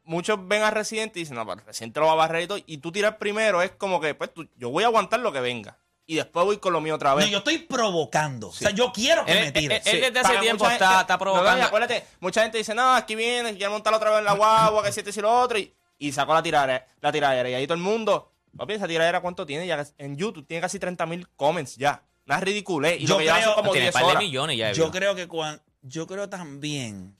[0.05, 2.59] muchos ven a Residente y dicen, no, pero Residente lo va a barrer y todo,
[2.64, 5.41] y tú tiras primero es como que, pues, tú- yo voy a aguantar lo que
[5.41, 5.77] venga.
[6.07, 7.30] Y después voy con lo mío otra No, vez.
[7.30, 8.48] yo estoy provocando.
[8.48, 9.76] O sea, yo quiero que Él- me tire.
[9.76, 11.61] él- él desde Para hace tiempo está, gente- está No, provocando.
[11.61, 14.82] no, acuérdate, mucha gente dice, no, aquí viene, quiere montar otra vez en la guagua,
[14.84, 17.48] que si este y lo otro, y, y sacó la tiradera, la tiradera.
[17.48, 19.66] Y ahí todo el mundo, papi, esa tiradera, ¿cuánto tiene?
[19.66, 22.02] Ya en YouTube tiene casi 30 mil comments ya.
[22.26, 23.00] Una ridiculez.
[23.00, 24.22] Y Yo lo que lleva creo- son como tiene 10 par de horas.
[24.22, 24.72] millones ya.
[24.72, 27.16] Yo creo que cuando, yo creo también,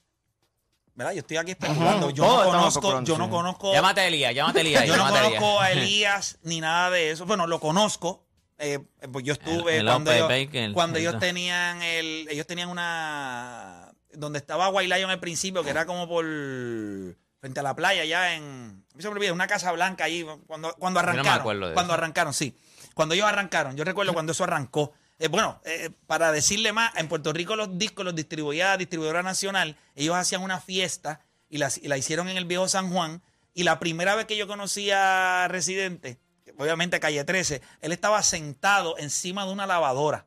[0.95, 1.13] ¿verdad?
[1.13, 2.11] Yo estoy aquí especulando.
[2.11, 4.85] Yo no conozco, yo no conozco, Llámate a Elías, llámate a Elías.
[4.87, 7.25] yo no conozco a Elías ni nada de eso.
[7.25, 8.21] Bueno, lo conozco.
[8.59, 8.79] Eh,
[9.13, 14.39] pues yo estuve El- el cuando, ellos, cuando ellos tenían el, ellos tenían una donde
[14.39, 16.25] estaba White Lion al principio, que era como por
[17.41, 21.43] frente a la playa, ya en se me una casa blanca ahí, cuando, cuando arrancaron.
[21.43, 21.93] cuando eso.
[21.93, 22.57] arrancaron, sí.
[22.95, 24.93] Cuando ellos arrancaron, yo recuerdo cuando eso arrancó.
[25.19, 29.77] Eh, bueno, eh, para decirle más, en Puerto Rico los discos los distribuía Distribuidora Nacional.
[29.95, 33.23] Ellos hacían una fiesta y la, y la hicieron en el viejo San Juan.
[33.53, 36.19] Y la primera vez que yo conocí a Residente,
[36.59, 40.27] obviamente calle 13, él estaba sentado encima de una lavadora,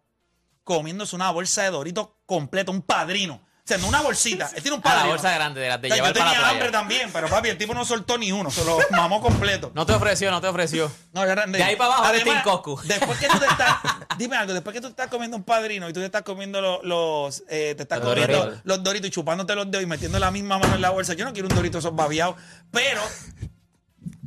[0.64, 3.36] comiéndose una bolsa de Doritos completa, un padrino.
[3.36, 5.10] O sea, no una bolsita, él tiene un Ah, la padrino.
[5.14, 6.54] bolsa grande, de las de O sea, llevar yo para la tenía playa.
[6.58, 9.72] hambre también, pero papi, el tipo no soltó ni uno, se lo mamó completo.
[9.76, 10.90] No te ofreció, no te ofreció.
[11.12, 12.80] No, era- De ahí para abajo Además, Coscu.
[12.86, 13.76] Después que tú te estás,
[14.18, 16.62] dime algo, después que tú te estás comiendo un padrino y tú te estás comiendo
[16.62, 18.62] los, los eh, te estás Los comiendo Doritos.
[18.64, 21.14] los doritos y chupándote los dedos y metiendo la misma mano en la bolsa.
[21.16, 22.38] Yo no quiero un dorito esos babiados,
[22.72, 23.02] pero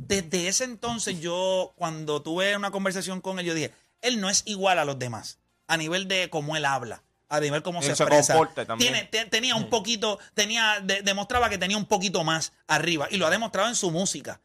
[0.07, 3.71] desde ese entonces yo, cuando tuve una conversación con él, yo dije,
[4.01, 7.61] él no es igual a los demás, a nivel de cómo él habla, a nivel
[7.63, 8.33] cómo Y se se expresa.
[8.79, 13.17] Tiene, te- tenía un poquito, tenía, de- demostraba que tenía un poquito más arriba y
[13.17, 14.41] lo ha demostrado en su música.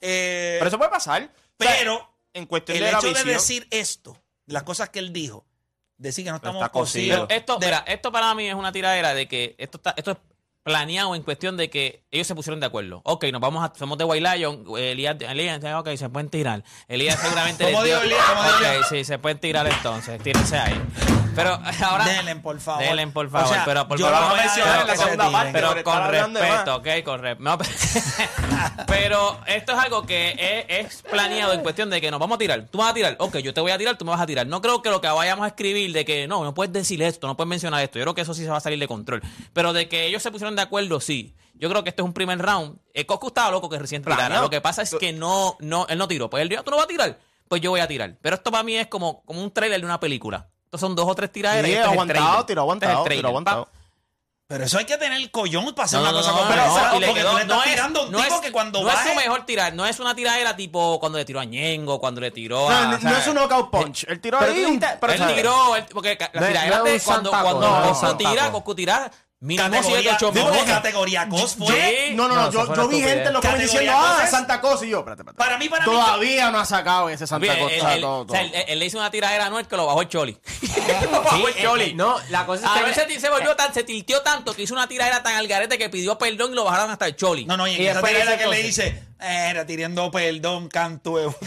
[0.00, 1.22] Eh, Pero eso puede pasar.
[1.22, 4.88] O sea, pero en cuestión el de la hecho de visión, decir esto, las cosas
[4.90, 5.44] que él dijo,
[5.98, 7.26] decir que no estamos cosidos.
[7.30, 10.16] Esto, de- mira, esto para mí es una tiradera de que esto está, esto es
[10.62, 13.00] planeado en cuestión de que ellos se pusieron de acuerdo.
[13.04, 16.64] Ok, nos vamos a, somos de White Lion, Elías, Elías, ok, se pueden tirar.
[16.88, 17.64] Elías seguramente.
[17.72, 18.00] ¿Cómo Elías?
[18.28, 18.88] ¿Cómo dijo Ok, Elías?
[18.88, 20.80] sí, se pueden tirar entonces, tírense ahí.
[21.34, 21.50] Pero
[21.86, 22.04] ahora.
[22.04, 22.82] Denlen, por favor.
[22.82, 24.20] Denlen, por O favor, sea, pero por yo favor.
[24.20, 27.42] lo voy a pero- mencionar en la segunda parte, Pero con respeto, ok, con respeto.
[27.44, 27.58] No,
[28.86, 32.38] pero- esto es algo que es, es planeado en cuestión de que nos vamos a
[32.38, 32.66] tirar.
[32.70, 34.46] Tú vas a tirar, ok, yo te voy a tirar, tú me vas a tirar.
[34.46, 37.26] No creo que lo que vayamos a escribir de que no, no puedes decir esto,
[37.26, 37.98] no puedes mencionar esto.
[37.98, 39.22] Yo creo que eso sí se va a salir de control.
[39.52, 41.34] Pero de que ellos se pusieron de acuerdo, sí.
[41.54, 42.78] Yo creo que este es un primer round.
[42.94, 44.16] El Coscu estaba loco que recién tirara.
[44.22, 44.44] Planeado.
[44.44, 46.30] Lo que pasa es que no, no, él no tiró.
[46.30, 47.18] Pues él dijo, tú no vas a tirar.
[47.48, 48.16] Pues yo voy a tirar.
[48.22, 50.48] Pero esto para mí es como, como un trailer de una película.
[50.70, 51.66] Estos son dos o tres tiraderas.
[51.66, 53.68] Sí, y esto es el aguantado, Este es el aguantado, tiro aguantado.
[54.46, 56.50] Pero eso hay que tener el collón para hacer No, una no, cosa no, como
[56.50, 56.88] pero esa.
[56.92, 58.40] no, le porque quedó- tú le estás no es- tirando a un no tipo es-
[58.40, 61.38] que cuando no es su mejor tirar, no es una tiradera tipo cuando le tiró
[61.40, 62.84] a Ñengo, cuando le tiró No, a.
[62.86, 64.04] no, o sea, no es un knockout punch.
[64.08, 64.58] El tiro pero ahí.
[64.62, 65.36] tú un- dijiste- pero, él ¿sabes?
[65.36, 68.50] tiró, él- porque No, tiraderas no de cuando, cuando no es un Coscu tira.
[68.50, 69.10] Coscu tira
[69.40, 72.12] mínimo 7, Categoría, 8 no, categoría cos fue.
[72.14, 74.26] No, no, No, yo, vi gente en los comentarios diciendo, ah.
[74.30, 74.84] Santa Cosa.
[74.84, 75.38] Y yo, espérate, espérate.
[75.38, 75.92] Para mí, para mí...
[75.92, 77.74] Todavía no ha sacado ese Santa Cosa.
[77.74, 78.54] él, todo, él- todo, o sea, todo.
[78.58, 80.38] él- él le hizo una tiradera a Anuel que lo bajó el Choli.
[81.10, 81.84] lo bajó el Sí, Choli.
[81.84, 84.62] eh, no, la cosa es A que se, se volvió tan, se tilteó tanto que
[84.62, 87.46] hizo una tiradera tan al garete que pidió perdón y lo bajaron hasta el Choli.
[87.46, 91.34] No, no, y en Y esa dice que le dice, era tirando perdón, cantuevo.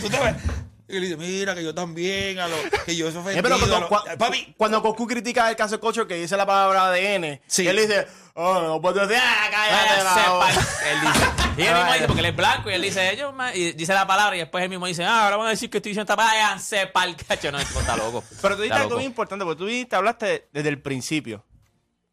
[0.88, 2.56] Y le dice, mira, que yo también, a lo,
[2.86, 3.44] que yo soy Eh, ofendido.
[3.44, 6.46] pero a cuando, lo- cua- papi, cuando Goku critica el cancel culture que dice la
[6.46, 7.66] palabra ADN, Sí.
[7.68, 9.74] él dice, oh, no puedo decir, ah, cállate.
[9.74, 10.50] Váyase la pa'l- boca".
[10.92, 11.26] él dice.
[11.58, 14.06] Y él mismo dice, porque él es blanco, y él dice, ellos, y dice la
[14.06, 16.22] palabra, y después él mismo dice, ah, ahora van a decir que estoy diciendo esta
[16.22, 17.50] váyanse pa'l cacho.
[17.52, 18.22] No, el está loco.
[18.42, 21.46] Pero tú dijiste algo muy importante, porque tú dijiste, hablaste desde el principio,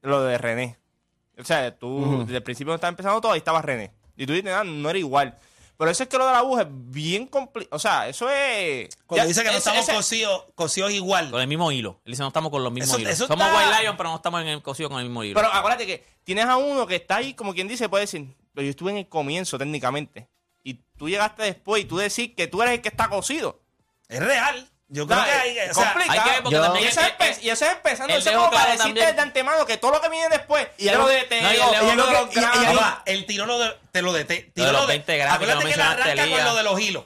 [0.02, 0.78] lo de René.
[1.38, 3.92] O sea, tú desde el principio cuando estaba empezando todo, ahí estaba René.
[4.16, 5.36] Y tú dijiste, ah, no era igual.
[5.80, 7.74] Pero eso es que lo de la aguja es bien complicado.
[7.74, 8.94] O sea, eso es...
[9.06, 11.30] cuando ya, dice que no estamos ese- cosidos, cosidos igual.
[11.30, 12.02] Con el mismo hilo.
[12.04, 13.12] Él dice, no estamos con los mismos Eso- hilos.
[13.14, 15.34] eso Somos está- White Lion, pero no estamos en el cosido con el mismo hilo.
[15.40, 18.62] Pero acuérdate que tienes a uno que está ahí, como quien dice, puede decir, pero
[18.66, 20.28] yo estuve en el comienzo técnicamente.
[20.62, 23.58] Y tú llegaste después y tú decís que tú eres el que está cocido.
[24.08, 24.68] Es real.
[24.92, 25.58] Yo creo No, que hay...
[25.58, 26.18] es o sea, complicado.
[26.20, 28.12] hay que ver porque Yo- también Y eso, es, empe- y eso es empezando.
[28.12, 30.86] Eso es como para decirte también- de antemano que todo lo que viene después, Y
[30.90, 32.04] lo de no, y y lo
[32.74, 35.16] de el tiro lo de, te lo de, te, Lo tiro de los lo 20
[35.16, 37.04] Grammy que Acuérdate no que la arranca con lo de los hilos.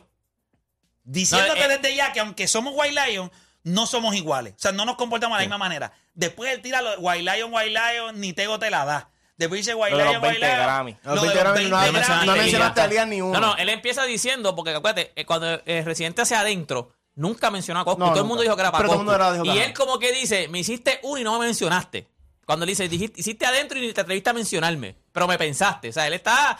[1.05, 3.31] Diciéndote No, eh, desde ya que aunque somos White Lion,
[3.65, 4.55] no somos iguales.
[4.57, 5.93] O sea, no nos comportamos de la misma manera.
[6.15, 9.11] Después él tira lo White Lion, White Lion, ni Tego te la da.
[9.37, 10.57] Después dice los Lion, White 20 Lion.
[10.59, 10.97] Grammy.
[11.03, 13.39] Lo Los de 20 Grammy no mencionaste- a Elías ni uno.
[13.39, 17.81] No, no, él empieza diciendo, porque acuérdate, eh, cuando el residente hacia adentro, nunca mencionó
[17.81, 17.99] a Coscu.
[18.01, 18.29] No, todo el nunca.
[18.29, 20.13] mundo dijo que era para Pero todo el mundo era- dijo y él como que
[20.13, 22.07] dice, me hiciste uno y no me mencionaste.
[22.47, 25.89] Cuando él dice, dijiste, hiciste adentro y ni te atreviste a mencionarme, pero me pensaste.
[25.89, 26.59] O sea, él está...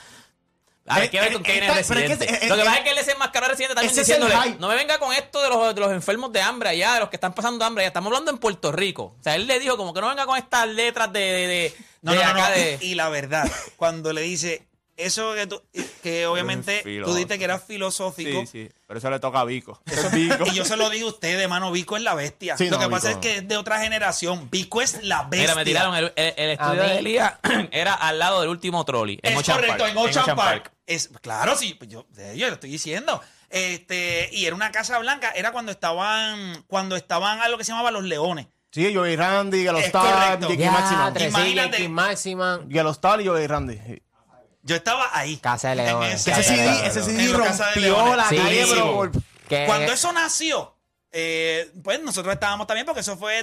[0.87, 2.25] Hay que ver eh, con quién eh, es el pero es que residente.
[2.37, 4.35] ese- eh, Lo que pasa es que él es enmascarado al residente también es diciéndole,
[4.59, 7.09] no me venga con esto de los, de los enfermos de hambre allá, de los
[7.09, 7.89] que están pasando hambre allá.
[7.89, 9.17] Estamos hablando en Puerto Rico.
[9.19, 11.77] O sea, él le dijo como que no venga con estas letras de, de, de,
[12.03, 12.55] No, de no, no, acá no.
[12.55, 12.79] de...
[12.83, 14.67] Y la verdad, cuando le dice
[14.97, 15.63] eso que tú,
[16.03, 18.41] que obviamente tú dijiste que era filosófico.
[18.43, 18.71] Sí, sí.
[18.87, 19.81] Pero eso le toca a Vico.
[19.87, 20.45] Eso es Vico.
[20.47, 22.57] Y yo se lo digo a ustedes, mano, Vico es la bestia.
[22.57, 24.49] Sí, lo no, que pasa es que es de otra generación.
[24.51, 25.41] Vico es la bestia.
[25.41, 27.35] Mira, me tiraron el, el- el estudio de Elías
[27.71, 29.19] era al lado del último trolley.
[29.23, 29.91] En Es Ocean correcto, Park.
[29.93, 30.73] en Ocean Park.
[30.87, 33.21] Es, claro, sí, pues yo, de ello lo estoy diciendo.
[33.51, 37.71] Este, y era una casa blanca, era cuando estaban, cuando estaban a lo que se
[37.73, 38.49] llamaba los leones.
[38.73, 40.49] Sí, Joey Randy, Galo Es Star, correcto.
[40.49, 41.55] Jackie sí, Imagínate.
[41.71, 42.69] Jackie Maximum.
[42.69, 44.03] Galo Star y Joey Randy.
[44.65, 45.37] Yo estaba ahí.
[45.37, 46.15] Casa de Leones.
[46.15, 46.97] ese- Casa de CD, Leones.
[46.97, 48.17] ese En CD la Casa de rompió Leones.
[48.17, 48.71] la Sí, calle, sí.
[48.75, 49.13] pero por-
[49.49, 50.75] Que- Cuando eso nació,
[51.13, 53.43] eh, pues nosotros estábamos también porque eso fue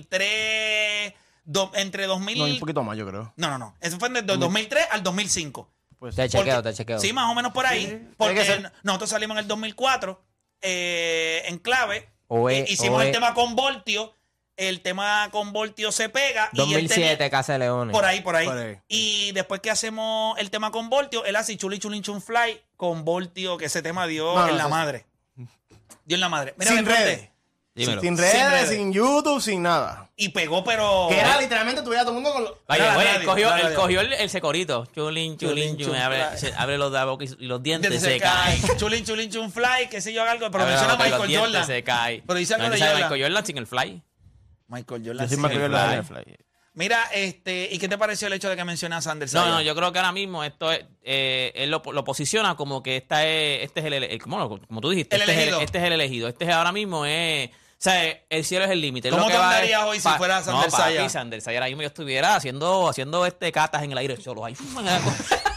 [0.00, 1.12] 2003,
[1.44, 2.38] do- entre 2000...
[2.38, 3.32] No, un poquito más, yo creo.
[3.36, 3.74] No, no, no.
[3.80, 5.68] Eso fue desde el 2003 al 2005.
[5.98, 7.00] Pues, Te chequeo, Porque- te chequeo.
[7.00, 7.86] Sí, más o menos por ahí.
[7.86, 8.72] Tiene que Porque ser.
[8.82, 10.22] nosotros salimos en el 2004
[10.62, 12.08] eh, en clave.
[12.28, 13.06] Oe, eh, hicimos oe.
[13.06, 14.14] el tema con Voltio.
[14.56, 16.48] El tema con Voltio se pega.
[16.52, 17.92] y él 2007, tenía- Casa de Leones.
[17.92, 18.78] por ahí, por ahí, Por ahí.
[18.88, 23.04] Y después que hacemos el tema con Voltio, él hace Chuli Chulin Chun Fly con
[23.04, 25.04] Voltio, que ese tema dio No, no, en la eso- madre.
[26.04, 26.54] Dio en la madre.
[26.56, 27.28] Mira, sin redes.
[27.74, 28.00] Dímelo.
[28.00, 28.68] Sin Sin redes, redes.
[28.70, 30.08] sin YouTube, sin nada.
[30.16, 31.08] Y pegó, pero.
[31.10, 32.52] Que era literalmente tuviera todo el mundo con los...
[32.68, 34.86] Oye, radio, él cogió, él cogió el, el secorito.
[34.94, 36.00] Chulín, chulín, Chulín, chulín.
[36.00, 38.62] Abre, se- abre los, la boca y, los dientes Dientes se, caen.
[38.78, 40.50] Chulín, chulín, chun fly, qué sé yo, algo.
[40.50, 41.66] Pero menciona Michael Jordan.
[41.66, 42.22] se caen.
[42.26, 43.10] Pero dice algo No, de ¿tú sabes Jordan.
[43.10, 44.02] Michael Jordan sin el fly.
[44.68, 45.36] Michael Yo soy sí.
[45.36, 45.94] más el que fly.
[45.94, 46.36] el fly.
[46.74, 49.32] Mira, este, ¿y qué te pareció el hecho de que mencionas a Sanders?
[49.32, 52.82] No, no, yo creo que ahora mismo esto es, eh, él lo, lo posiciona como
[52.82, 55.58] que esta es, este es el, como, como tú dijiste, El este, es elegido.
[55.58, 56.28] el, este es el elegido.
[56.28, 59.08] Este es ahora mismo es, o sea, el cielo es el límite.
[59.08, 61.12] ¿Cómo es andarías hoy si fuera Sander No, Sayas?
[61.12, 64.44] Sander ahora mismo yo estuviera haciendo, haciendo este catas en el aire solo.
[64.44, 64.54] Ahí,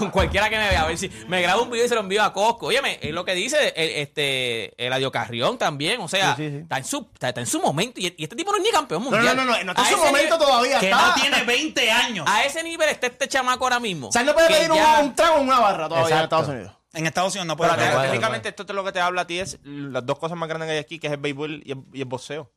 [0.00, 2.00] con cualquiera que me vea, a ver si me grabo un video y se lo
[2.00, 2.66] envío a Costco.
[2.66, 6.50] Óyeme, es lo que dice el, este, el Adio Carrión también, o sea, Sí, sí,
[6.50, 6.56] sí.
[6.62, 8.70] Está, en su, está, está en su momento y, y este tipo no es ni
[8.70, 9.36] campeón No, mundial.
[9.36, 10.80] no, no, no, no está en su momento nivel- todavía.
[10.80, 11.06] Que está.
[11.08, 12.26] no tiene 20 años.
[12.28, 14.08] a ese nivel está este chamaco ahora mismo.
[14.08, 16.22] O sea, él no puede pedir un, ya- un trago en una barra todavía en.
[16.24, 16.72] Estados Unidos.
[16.92, 17.70] En Estados Unidos no puede.
[17.76, 20.36] Pero no técnicamente esto es lo que te habla a ti es las dos cosas
[20.36, 22.50] más grandes que hay aquí, que es el béisbol y el, y el boxeo.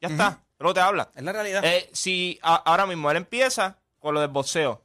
[0.00, 1.10] Ya está, es lo que te habla.
[1.14, 1.64] Es la realidad.
[1.64, 4.82] Eh, si a- ahora mismo él empieza con lo del boxeo,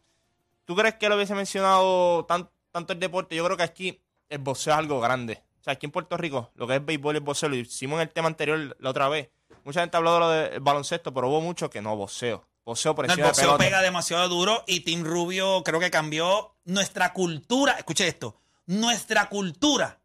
[0.65, 3.35] ¿tú crees que él hubiese mencionado tan- tanto el deporte?
[3.35, 5.41] Yo creo que aquí el boxeo es algo grande.
[5.61, 8.01] O sea, aquí en Puerto Rico, lo que es béisbol y boxeo, lo hicimos en
[8.01, 9.29] el tema anterior la otra vez.
[9.63, 12.47] Mucha gente habló de lo del baloncesto, pero hubo mucho que no, boxeo.
[12.63, 16.55] Boxeo por No, el de boxeo pega demasiado duro y Tim Rubio creo que cambió
[16.65, 17.73] nuestra cultura.
[17.73, 19.99] Escuche esto, nuestra cultura.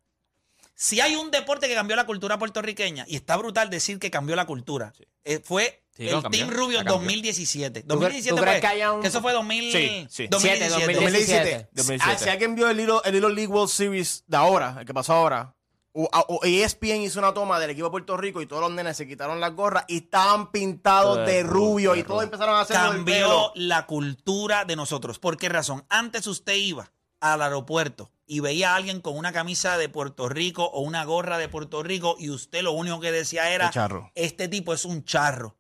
[0.75, 4.35] Si hay un deporte que cambió la cultura puertorriqueña, y está brutal decir que cambió
[4.37, 4.93] la cultura,
[5.25, 6.95] eh, fue Sí, el cambió, Team Rubio la cambió.
[7.01, 7.81] 2017.
[7.83, 10.27] cre- 2017 tú crees fue, que haya un- eso fue 2000, Sí, sí.
[10.29, 10.93] 2017.
[10.95, 11.69] 2017.
[11.73, 12.03] 2017.
[12.15, 14.95] Ah, si alguien vio el Little, el Little League World Series de ahora, el que
[14.95, 15.55] pasó ahora,
[15.93, 18.71] o, a- o ESPN hizo una toma del equipo de Puerto Rico y todos los
[18.71, 22.61] nenes se quitaron las gorras y estaban pintados de de rubio y todos empezaron a
[22.61, 23.53] hacer cambió pelo.
[23.57, 25.19] la cultura de nosotros.
[25.19, 25.85] ¿Por qué razón?
[25.89, 30.65] Antes usted iba al aeropuerto y veía a alguien con una camisa de Puerto Rico
[30.65, 33.67] o una gorra de Puerto Rico y usted lo único que decía era,
[34.15, 35.59] este tipo es un charro.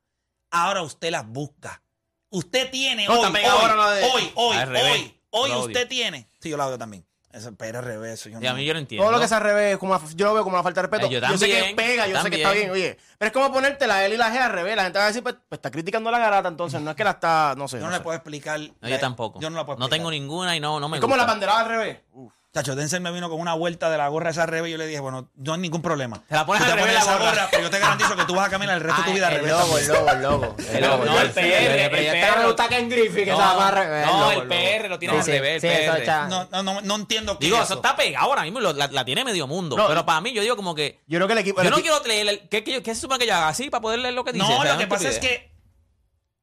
[0.50, 1.82] Ahora usted las busca.
[2.30, 4.92] Usted tiene No, hoy, está pegado hoy, ahora la de- hoy, hoy, Al revés.
[4.92, 5.66] hoy, hoy Lo odio.
[5.66, 6.28] usted tiene.
[6.40, 7.04] Sí, yo la odio también.
[7.32, 8.24] Eso, pero al revés.
[8.24, 9.04] Yo Y a no- mí yo lo entiendo.
[9.04, 11.06] Todo lo que es al revés, como yo lo veo como una falta de respeto.
[11.06, 12.72] Eh, yo sé que también, pega, yo sé que está también.
[12.72, 12.98] bien, oye.
[13.18, 14.74] Pero es como ponerte la L y la G al revés.
[14.74, 17.04] La gente va a decir, pues, pues está criticando la garata, entonces no es que
[17.04, 17.76] la está, no sé.
[17.76, 18.02] yo no no le sé.
[18.02, 18.58] puedo explicar.
[18.80, 19.38] No, yo tampoco.
[19.40, 19.98] Yo no la puedo No explicar.
[19.98, 21.32] tengo ninguna y no, no me Es como la gusta.
[21.34, 21.98] banderada al revés.
[22.12, 22.32] Uf.
[22.52, 24.88] Chacho, Denzel me vino con una vuelta de la gorra esa revés y yo le
[24.88, 26.24] dije, bueno, no hay ningún problema.
[26.28, 27.48] Te la pones Tú al te revés pones la esa gorra.
[27.48, 29.34] pero yo te garantizo que tú vas a caminar el resto de tu vida al
[29.34, 29.52] el revés.
[29.52, 30.56] logo, el logo, el logo.
[30.72, 32.16] El logo, no, el PR, Pero el PR.
[32.16, 34.06] está, me gusta Ken Griffey, que No, se va a revés.
[34.06, 34.48] no, el logo.
[34.48, 36.00] PR lo tiene al sí, revés, sí, el eso PR.
[36.00, 37.82] está- No, no, no, no entiendo qué Digo, es eso eso.
[37.82, 39.76] está pegado ahora mismo, lo- la, la tiene medio mundo.
[39.76, 39.86] No.
[39.86, 40.98] pero para mí, yo digo como que.
[41.06, 41.58] Yo creo que el equipo.
[41.62, 42.28] Yo el no equi- quiero leer.
[42.28, 44.32] el- ¿Qué, qué, qué se supone que yo haga así para poder leer lo que
[44.32, 44.44] dice?
[44.44, 45.38] No, sea, lo que una pasa es estupidez.
[45.44, 45.50] que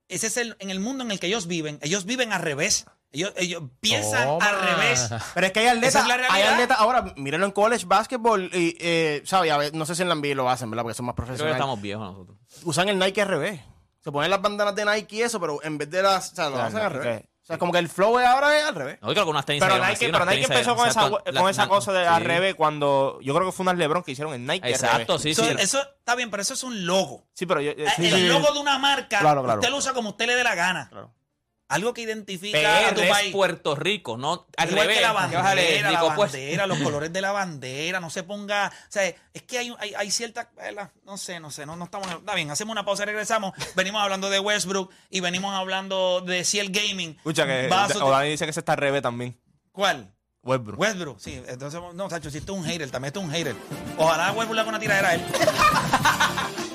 [0.08, 1.80] ese es el, en el mundo en el que ellos viven.
[1.82, 2.86] Ellos viven al revés.
[3.12, 4.46] Ellos, ellos piensan Toma.
[4.46, 5.10] al revés.
[5.34, 9.22] Pero es que hay atletas, es hay atletas ahora, mírenlo en college basketball y, eh,
[9.26, 9.52] ¿sabes?
[9.52, 10.84] A ver, no sé si en la NBA lo hacen, ¿verdad?
[10.84, 11.58] Porque son más Creo que profesionales.
[11.58, 12.38] estamos viejos nosotros.
[12.64, 13.62] Usan el Nike al revés.
[14.04, 16.46] Se ponen las bandanas de Nike y eso, pero en vez de las, o sea,
[16.46, 17.24] lo Claro, hacen al revés.
[17.44, 19.00] O sea, como que el flow ahora es al revés.
[19.02, 21.06] No, creo que unas tenis Pero Nike, así, pero unas Nike tenis empezó con esa,
[21.06, 22.08] o sea, con la- esa cosa de sí.
[22.14, 24.66] al revés cuando yo creo que fue unas LeBron que hicieron el Nike.
[24.68, 25.22] al Exacto, revés.
[25.22, 25.56] sí, Eso, sí.
[25.60, 27.26] eso está bien, pero eso es un logo.
[27.34, 27.72] Sí, pero yo.
[27.72, 28.28] eh, Eh, sí, el sí.
[28.28, 29.62] logo de una marca, Claro, claro.
[29.62, 30.90] usted lo usa como usted le dé la gana.
[30.90, 31.14] Claro.
[31.70, 33.32] Algo que identifica a tu PR es país.
[33.34, 34.98] Puerto Rico, no al Igual revés.
[34.98, 36.16] que la ¿qué vas a leer, bandera, la?
[36.16, 39.74] Pues, bandera, los colores de la bandera, no se ponga, o sea, es que hay,
[39.80, 40.50] hay, hay cierta,
[41.04, 44.02] no sé, no sé, no, no estamos, está bien, hacemos una pausa y regresamos, venimos
[44.02, 47.18] hablando de Westbrook y venimos hablando de Ciel Gaming.
[47.18, 47.68] Escucha que
[48.02, 49.38] Odani dice que se está al revés también.
[49.74, 50.14] ¿Cuál?
[50.44, 50.80] Westbrook.
[50.80, 53.56] Westbrook, sí, entonces, no, Sacho, si tú es un hater, también tú es un hater.
[53.98, 55.22] Ojalá Westbrook le haga una tiradera a él.